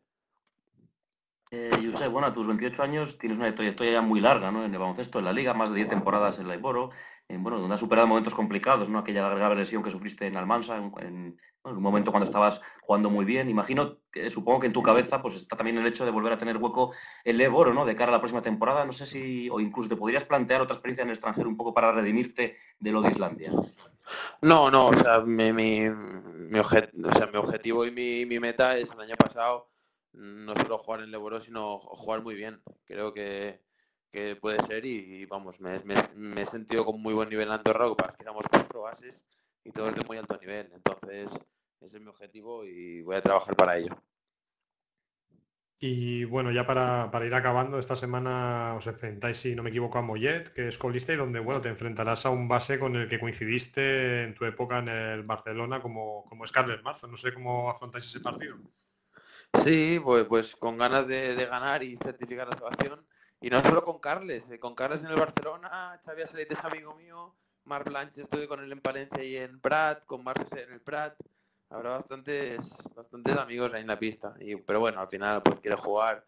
[1.50, 4.64] Eh, bueno, a tus 28 años tienes una trayectoria ya muy larga ¿no?
[4.64, 6.90] en el baloncesto, en la liga, más de 10 temporadas en la Iboro,
[7.28, 8.98] en, bueno, donde has superado momentos complicados, ¿no?
[8.98, 13.48] aquella grave lesión que sufriste en Almansa, en, un momento cuando estabas jugando muy bien.
[13.48, 16.38] Imagino, que supongo que en tu cabeza pues está también el hecho de volver a
[16.38, 16.92] tener hueco
[17.24, 17.86] en el Iboro, ¿no?
[17.86, 18.84] de cara a la próxima temporada.
[18.84, 21.72] No sé si, o incluso te podrías plantear otra experiencia en el extranjero un poco
[21.72, 23.50] para redimirte de lo de Islandia.
[24.42, 29.70] No, no, o sea, mi, mi, mi, objetivo y mi, meta es el año pasado
[30.12, 32.62] no solo jugar en Leboro, sino jugar muy bien.
[32.84, 33.60] Creo que,
[34.40, 35.80] puede ser y, vamos, me,
[36.40, 39.20] he sentido con muy buen nivel en Andorra, para que éramos cuatro bases
[39.64, 40.70] y todos de muy alto nivel.
[40.72, 41.28] Entonces,
[41.80, 43.96] ese es mi objetivo y voy a trabajar para ello.
[45.78, 50.02] Y bueno, ya para, ir acabando, esta semana os enfrentáis, si no me equivoco, a
[50.02, 53.20] Mollet, que es colista, y donde bueno, te enfrentarás a un base con el que
[53.20, 57.06] coincidiste en tu época en el Barcelona como, como Scarlett Marzo.
[57.06, 58.56] No sé cómo afrontáis ese partido.
[59.62, 63.06] Sí, pues, pues con ganas de, ganar y certificar la salvación.
[63.40, 66.94] Y no solo con Carles, eh, con Carles en el Barcelona, Xavi Aselite es amigo
[66.94, 70.80] mío, Mar Blanche estuve con él en Palencia y en Prat, con Marcos en el
[70.80, 71.14] Prat.
[71.70, 72.60] Habrá bastantes,
[72.94, 74.34] bastantes amigos ahí en la pista.
[74.40, 76.24] Y, pero bueno, al final pues quiere jugar,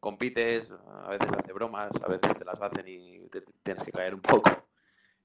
[0.00, 0.72] compites,
[1.04, 3.28] a veces hace bromas, a veces te las hacen y
[3.62, 4.50] tienes que caer un poco.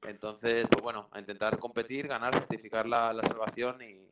[0.08, 4.10] Entonces, pues bueno, a intentar competir, ganar, certificar la, salvación y,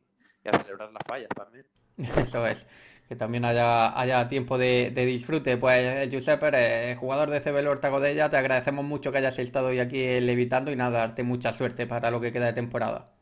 [0.47, 1.65] a celebrar las fallas también.
[1.97, 2.65] Eso es,
[3.07, 5.57] que también haya, haya tiempo de, disfrute.
[5.57, 10.71] Pues Giuseppe, jugador de CBL Hortagodella, te agradecemos mucho que hayas estado hoy aquí levitando
[10.71, 13.18] y nada, darte mucha suerte para lo que queda de temporada.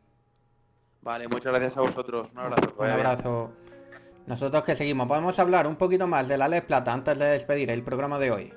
[1.07, 2.27] Vale, muchas gracias a vosotros.
[2.33, 2.73] Un abrazo.
[2.77, 3.51] Un abrazo.
[4.25, 7.71] Nosotros que seguimos, podemos hablar un poquito más de la Les Plata antes de despedir
[7.71, 8.53] el programa de hoy.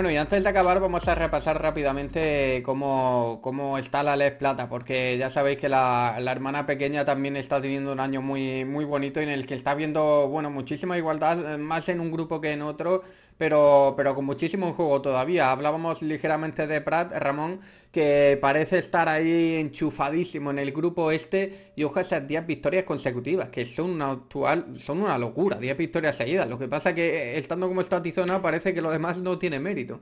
[0.00, 5.18] Bueno, y antes de acabar vamos a repasar rápidamente cómo, está la Les Plata, porque
[5.18, 9.28] ya sabéis que la, hermana pequeña también está teniendo un año muy, muy bonito en
[9.28, 13.04] el que está viendo, bueno, muchísima igualdad, más en un grupo que en otro,
[13.40, 15.50] pero, pero con muchísimo juego todavía.
[15.50, 21.84] Hablábamos ligeramente de Prat, Ramón, que parece estar ahí enchufadísimo en el grupo este y
[21.84, 26.50] ojalá esas 10 victorias consecutivas, que son una actual, son una locura, 10 victorias seguidas.
[26.50, 30.00] Lo que pasa que estando como está Tizona parece que lo demás no tiene mérito.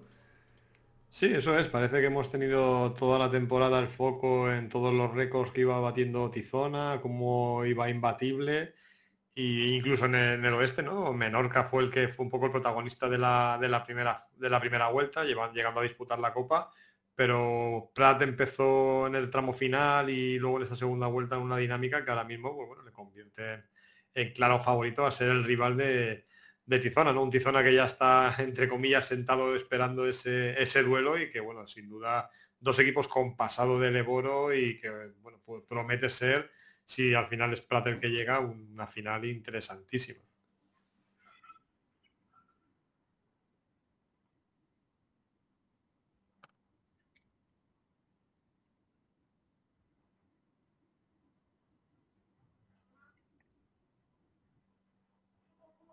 [1.08, 5.14] Sí, eso es, parece que hemos tenido toda la temporada el foco en todos los
[5.14, 8.74] récords que iba batiendo Tizona, cómo iba imbatible
[9.40, 11.12] y incluso en el, oeste, ¿no?
[11.12, 15.78] Menorca fue el que fue un poco el protagonista de la, primera, vuelta, llevan, llegando
[15.78, 16.72] a disputar la Copa,
[17.14, 21.56] pero Prat empezó en el tramo final y luego en esta segunda vuelta en una
[21.56, 23.62] dinámica que ahora mismo pues, le convierte
[24.12, 26.24] en claro favorito a ser el rival de,
[26.66, 27.22] Tizona, ¿no?
[27.22, 31.88] Un Tizona que ya está, entre comillas, sentado esperando ese, duelo y que, bueno, sin
[31.88, 32.28] duda,
[32.58, 34.90] dos equipos con pasado de Leboro y que,
[35.44, 36.57] pues promete ser
[36.88, 40.22] si al final es Prat el que llega, una final interesantísima.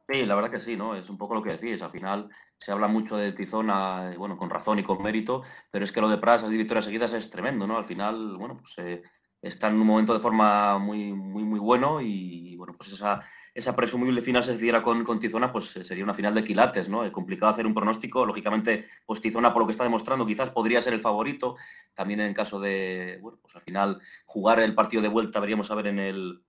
[0.07, 0.95] Sí, la verdad que sí, ¿no?
[0.95, 1.81] Es un poco lo que decís.
[1.81, 2.29] Al final
[2.59, 5.41] se habla mucho de Tizona, eh, bueno, con razón y con mérito,
[5.71, 7.77] pero es que lo de Prat, esas victorias seguidas es tremendo, ¿no?
[7.77, 9.01] Al final, bueno, pues eh,
[9.47, 13.21] está en un momento de forma muy, muy, muy bueno y, bueno, pues esa,
[13.53, 16.89] esa presumible final se decidiera con, con, Tizona, pues eh, sería una final de quilates,
[16.89, 17.03] ¿no?
[17.05, 20.81] Es complicado hacer un pronóstico, lógicamente, pues Tizona por lo que está demostrando quizás podría
[20.81, 21.55] ser el favorito,
[21.93, 25.75] también en caso de, bueno, pues al final jugar el partido de vuelta veríamos a
[25.75, 26.41] ver en el,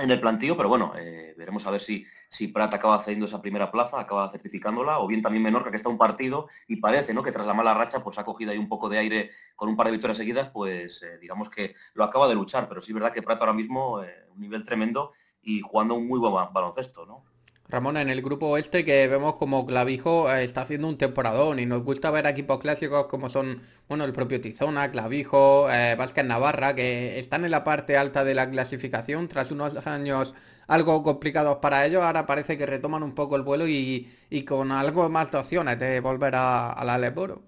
[0.00, 3.70] en el plantío, pero bueno, eh, veremos a ver si, si acaba cediendo esa primera
[3.70, 7.22] plaza, acaba certificándola, o bien también Menorca, que está un partido y parece ¿no?
[7.22, 9.76] que tras la mala racha pues ha cogido ahí un poco de aire con un
[9.76, 12.94] par de victorias seguidas, pues eh, digamos que lo acaba de luchar, pero sí es
[12.94, 17.06] verdad que Prat ahora mismo eh, un nivel tremendo y jugando un muy buen baloncesto,
[17.06, 17.24] ¿no?
[17.70, 21.66] Ramón, en el grupo este que vemos como Clavijo eh, está haciendo un temporadón y
[21.66, 26.74] nos gusta ver equipos clásicos como son, bueno, el propio Tizona, Clavijo, eh, Vázquez Navarra,
[26.74, 30.34] que están en la parte alta de la clasificación tras unos años
[30.66, 34.08] algo complicados para ellos, ahora parece que retoman un poco el vuelo y,
[34.46, 37.42] con algo más de opciones de volver a, la Leboro.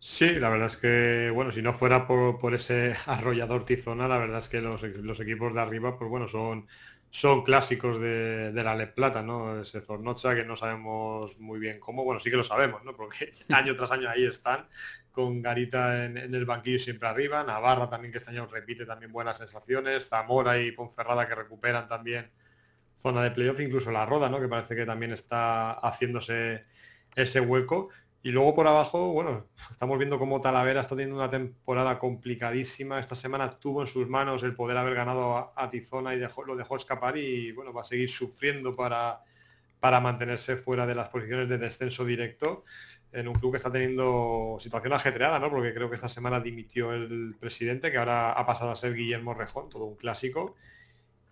[0.00, 4.40] Sí, la verdad es que, bueno, si no fuera por, ese arrollador Tizona, la verdad
[4.40, 6.66] es que los, los equipos de arriba, pues bueno, son
[7.16, 9.62] son clásicos de, la Le Plata, ¿no?
[9.62, 12.94] Ese Zornocha que no sabemos muy bien cómo, bueno, sí que lo sabemos, ¿no?
[12.94, 14.66] Porque año tras año ahí están,
[15.12, 19.38] con Garita en, el banquillo siempre arriba, Navarra también que este año repite también buenas
[19.38, 22.30] sensaciones, Zamora y Ponferrada que recuperan también
[23.02, 24.38] zona de playoff, incluso la Roda, ¿no?
[24.38, 26.66] Que parece que también está haciéndose
[27.14, 27.88] ese hueco.
[28.26, 32.98] Y luego por abajo, bueno, estamos viendo cómo Talavera está teniendo una temporada complicadísima.
[32.98, 36.74] Esta semana tuvo en sus manos el poder haber ganado a, Tizona y lo dejó
[36.74, 39.22] escapar y bueno, va a seguir sufriendo para,
[39.78, 42.64] para mantenerse fuera de las posiciones de descenso directo
[43.12, 45.48] en un club que está teniendo situación ajetreada, ¿no?
[45.48, 49.34] Porque creo que esta semana dimitió el presidente, que ahora ha pasado a ser Guillermo
[49.34, 50.56] Rejón, todo un clásico.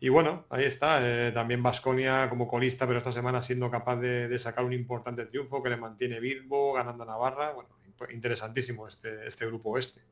[0.05, 4.39] Y bueno, ahí está, eh, también Vasconia como colista, pero esta semana siendo capaz de,
[4.39, 7.53] sacar un importante triunfo que le mantiene Bilbo, ganando a Navarra.
[7.53, 7.71] Bueno,
[8.11, 10.03] interesantísimo este, este grupo este.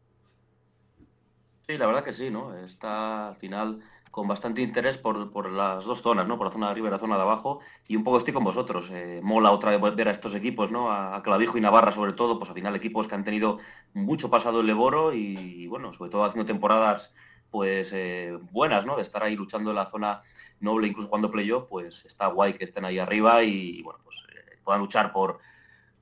[1.68, 2.57] Sí, la verdad que sí, ¿no?
[2.57, 6.38] Está al final con bastante interés por, las dos zonas, ¿no?
[6.38, 7.61] Por la zona de arriba y la zona de abajo.
[7.86, 8.88] Y un poco estoy con vosotros.
[8.90, 10.90] Eh, mola otra vez ver a estos equipos, ¿no?
[10.90, 13.59] A, Clavijo y Navarra sobre todo, pues al final equipos que han tenido
[13.93, 17.14] mucho pasado el Leboro y, bueno, sobre todo haciendo temporadas
[17.53, 18.96] pues eh, buenas, ¿no?
[18.96, 20.22] De estar ahí luchando en la zona
[20.59, 24.59] noble, incluso cuando playoff, pues está guay que estén ahí arriba y, bueno, pues eh,
[24.64, 25.38] puedan luchar por,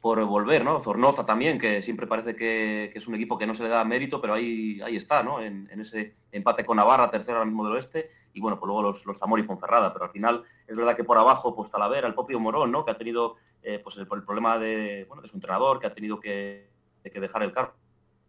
[0.01, 0.79] por volver, ¿no?
[0.79, 4.21] Zornoza también, que siempre parece que, es un equipo que no se le da mérito,
[4.21, 5.43] pero ahí, ahí está, ¿no?
[5.43, 9.05] En, ese empate con Navarra, tercero ahora mismo del oeste, y bueno, pues luego los,
[9.05, 12.15] los Zamora y Ponferrada, pero al final es verdad que por abajo, pues Talavera, el
[12.15, 12.85] propio Morón, ¿no?
[12.85, 16.21] Que ha tenido eh, pues el, problema de, bueno, de su entrenador, que ha tenido
[16.21, 16.71] que,
[17.03, 17.75] que dejar el cargo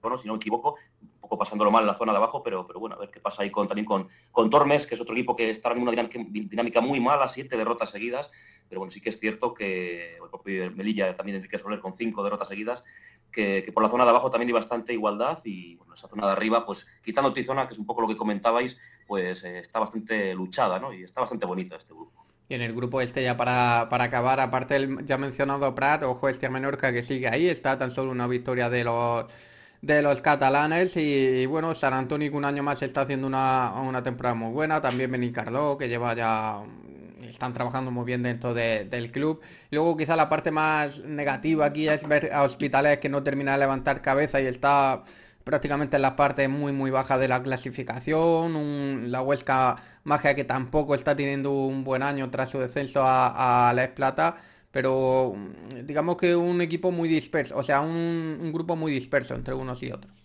[0.01, 2.65] bueno, si no me equivoco, un poco pasándolo mal en la zona de abajo, pero,
[2.65, 5.13] pero bueno, a ver qué pasa ahí con, también con, con Tormes, que es otro
[5.13, 8.31] equipo que está en una dinámica, muy mala, siete derrotas seguidas,
[8.67, 12.23] pero bueno, sí que es cierto que el propio Melilla, también Enrique Soler con cinco
[12.23, 12.83] derrotas seguidas,
[13.31, 16.33] que, por la zona de abajo también hay bastante igualdad y bueno, esa zona de
[16.33, 20.33] arriba, pues quitando Tizona, que es un poco lo que comentabais, pues eh, está bastante
[20.33, 20.93] luchada, ¿no?
[20.93, 22.25] Y está bastante bonito este grupo.
[22.49, 26.27] Y en el grupo este ya para, para acabar, aparte del ya mencionado Prat, ojo
[26.27, 29.25] este Menorca que sigue ahí, está tan solo una victoria de los
[29.81, 34.35] de los catalanes y, bueno, San Antonio un año más está haciendo una, una temporada
[34.35, 36.61] muy buena, también Benicarló que lleva ya
[37.31, 39.41] están trabajando muy bien dentro del club.
[39.71, 43.59] Luego quizá la parte más negativa aquí es ver a Hospitales que no termina de
[43.59, 45.03] levantar cabeza y está
[45.43, 49.11] prácticamente en la parte muy muy baja de la clasificación.
[49.11, 53.83] la Huesca Magia que tampoco está teniendo un buen año tras su descenso a, la
[53.83, 54.37] Esplata.
[54.71, 55.35] Pero
[55.83, 59.91] digamos que un equipo muy disperso, o sea, un grupo muy disperso entre unos y
[59.91, 60.21] otros.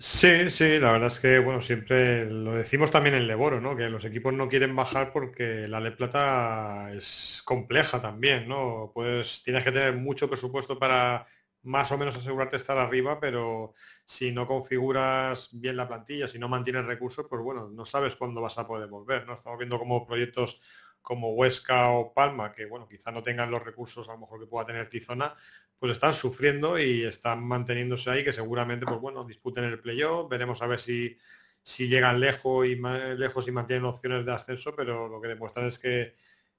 [0.00, 3.74] Sí, sí, la verdad es que, bueno, siempre lo decimos también en Leboro, ¿no?
[3.74, 8.92] Que los equipos no quieren bajar porque la Le Plata es compleja también, ¿no?
[8.94, 11.26] Pues tienes que tener mucho presupuesto para
[11.64, 13.74] más o menos asegurarte estar arriba, pero
[14.04, 18.40] si no configuras bien la plantilla, si no mantienes recursos, pues bueno, no sabes cuándo
[18.40, 19.34] vas a poder volver, ¿no?
[19.34, 20.60] Estamos viendo como proyectos
[21.02, 24.46] como Huesca o Palma, que bueno, quizá no tengan los recursos a lo mejor que
[24.46, 25.32] pueda tener Tizona,
[25.78, 30.60] pues están sufriendo y están manteniéndose ahí, que seguramente, pues bueno, disputen el playoff, veremos
[30.62, 31.16] a ver si,
[31.62, 32.76] si llegan lejos y,
[33.16, 36.16] lejos y mantienen opciones de ascenso, pero lo que demuestran es que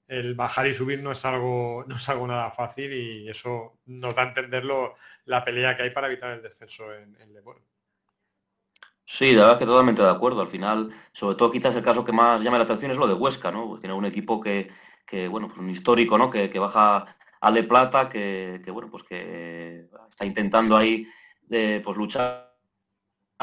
[0.08, 4.14] el bajar y subir no es algo, no es algo nada fácil y eso nos
[4.14, 4.64] da a entender
[5.24, 7.32] la pelea que hay para evitar el descenso en, en
[9.12, 10.40] Sí, la verdad que totalmente de acuerdo.
[10.40, 13.14] Al final, sobre todo quizás el caso que más llama la atención es lo de
[13.14, 13.76] Huesca, ¿no?
[13.80, 14.70] tiene un equipo que,
[15.04, 16.30] que, bueno, pues un histórico, ¿no?
[16.30, 21.08] Que, que baja Ale Plata, que, bueno, pues que está intentando ahí
[21.42, 22.54] de, pues luchar,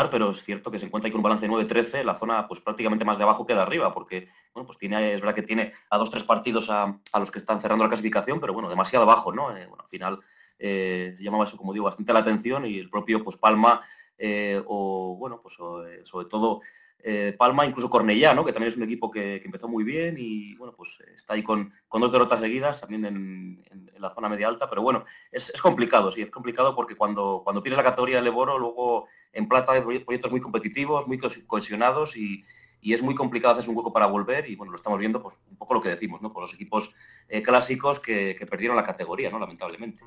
[0.09, 2.61] pero es cierto que se encuentra ahí con un balance de 9-13, la zona pues
[2.61, 5.74] prácticamente más de abajo que de arriba, porque bueno, pues tiene, es verdad que tiene
[5.89, 9.34] a dos, tres partidos a, los que están cerrando la clasificación, pero bueno, demasiado abajo,
[9.34, 9.55] ¿no?
[9.55, 10.20] Eh, bueno, al final
[10.59, 13.82] eh, llamaba eso, como digo, bastante la atención y el propio pues Palma,
[14.18, 16.61] eh, o bueno, pues sobre todo
[17.09, 18.43] eh, Palma, incluso Cornellá, ¿no?
[18.43, 21.72] que también es un equipo que, empezó muy bien y bueno, pues está ahí con,
[21.89, 26.30] dos derrotas seguidas, también en, la zona media alta, pero bueno, es, complicado, sí, es
[26.30, 30.41] complicado porque cuando, cuando pierdes la categoría de Leboro, luego en plata hay proyectos muy
[30.41, 32.43] competitivos, muy cohesionados y,
[32.82, 35.57] es muy complicado hacerse un hueco para volver y bueno, lo estamos viendo pues un
[35.57, 36.32] poco lo que decimos, ¿no?
[36.32, 36.93] Por los equipos
[37.28, 39.39] eh, clásicos que, que perdieron la categoría, ¿no?
[39.39, 40.01] Lamentablemente.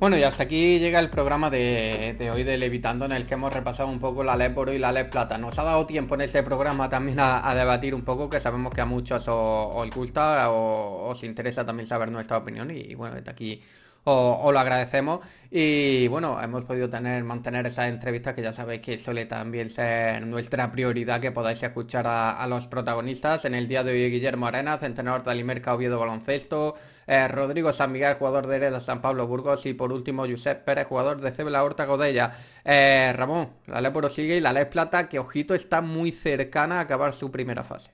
[0.00, 3.52] Bueno, y hasta aquí llega el programa de, hoy de Levitando en el que hemos
[3.52, 5.36] repasado un poco la LEP Oro y la LEP Plata.
[5.36, 8.80] Nos ha dado tiempo en este programa también a, debatir un poco, que sabemos que
[8.80, 13.62] a muchos os, gusta o os interesa también saber nuestra opinión y, bueno, desde aquí
[14.04, 15.20] os, lo agradecemos.
[15.50, 20.26] Y bueno, hemos podido tener, mantener esa entrevista que ya sabéis que suele también ser
[20.26, 23.44] nuestra prioridad, que podáis escuchar a, los protagonistas.
[23.44, 26.76] En el día de hoy Guillermo Arenas, entrenador de Alimerca Oviedo Baloncesto,
[27.10, 30.86] eh, Rodrigo San Miguel, jugador de Hereda San Pablo Burgos y por último Josep Pérez,
[30.86, 32.36] jugador de Cebla Horta Godella.
[32.64, 36.82] Eh, Ramón, la Leporo sigue y la Ley Plata, que ojito está muy cercana a
[36.82, 37.90] acabar su primera fase.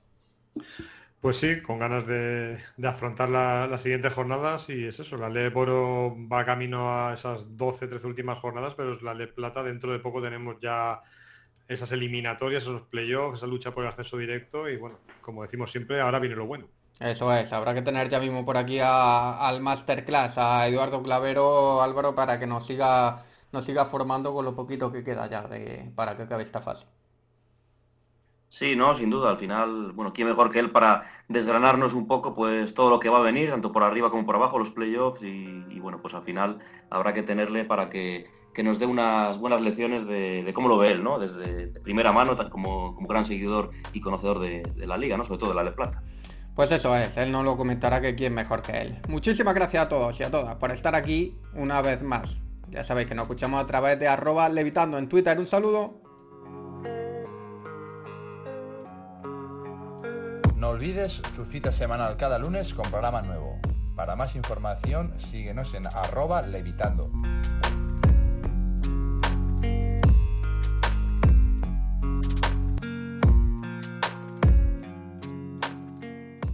[1.19, 6.15] Pues sí, con ganas de, afrontar las siguientes jornadas y es eso, la Ley Leporo
[6.31, 10.21] va camino a esas 12, 13 últimas jornadas, pero la Ley Plata dentro de poco
[10.21, 11.01] tenemos ya
[11.67, 15.99] esas eliminatorias, esos playoffs, esa lucha por el acceso directo y bueno, como decimos siempre,
[16.01, 16.67] ahora viene lo bueno.
[16.99, 22.15] Eso es, habrá que tener ya mismo por aquí al masterclass, a Eduardo Clavero, Álvaro,
[22.15, 26.17] para que nos siga, nos siga formando con lo poquito que queda ya de, para
[26.17, 26.87] que acabe esta fase.
[28.49, 32.33] Sí, no, sin duda, al final, bueno, quién mejor que él para desgranarnos un poco
[32.33, 35.21] pues todo lo que va a venir, tanto por arriba como por abajo, los playoffs,
[35.21, 38.29] y, bueno, pues al final habrá que tenerle para que,
[38.63, 41.19] nos dé unas buenas lecciones de, cómo lo ve él, ¿no?
[41.19, 45.25] Desde primera mano, como, como gran seguidor y conocedor de, la liga, ¿no?
[45.25, 46.01] Sobre todo de la Le Plata.
[46.57, 48.99] Pues eso es, él no lo comentará que quién mejor que él.
[49.07, 52.39] Muchísimas gracias a todos y a todas por estar aquí una vez más.
[52.71, 55.37] Ya sabéis que nos escuchamos a través de arroba levitando en Twitter.
[55.37, 56.01] Un saludo.
[60.55, 63.59] No olvides tu cita semanal cada lunes con programa nuevo.
[63.95, 67.11] Para más información síguenos en arroba levitando.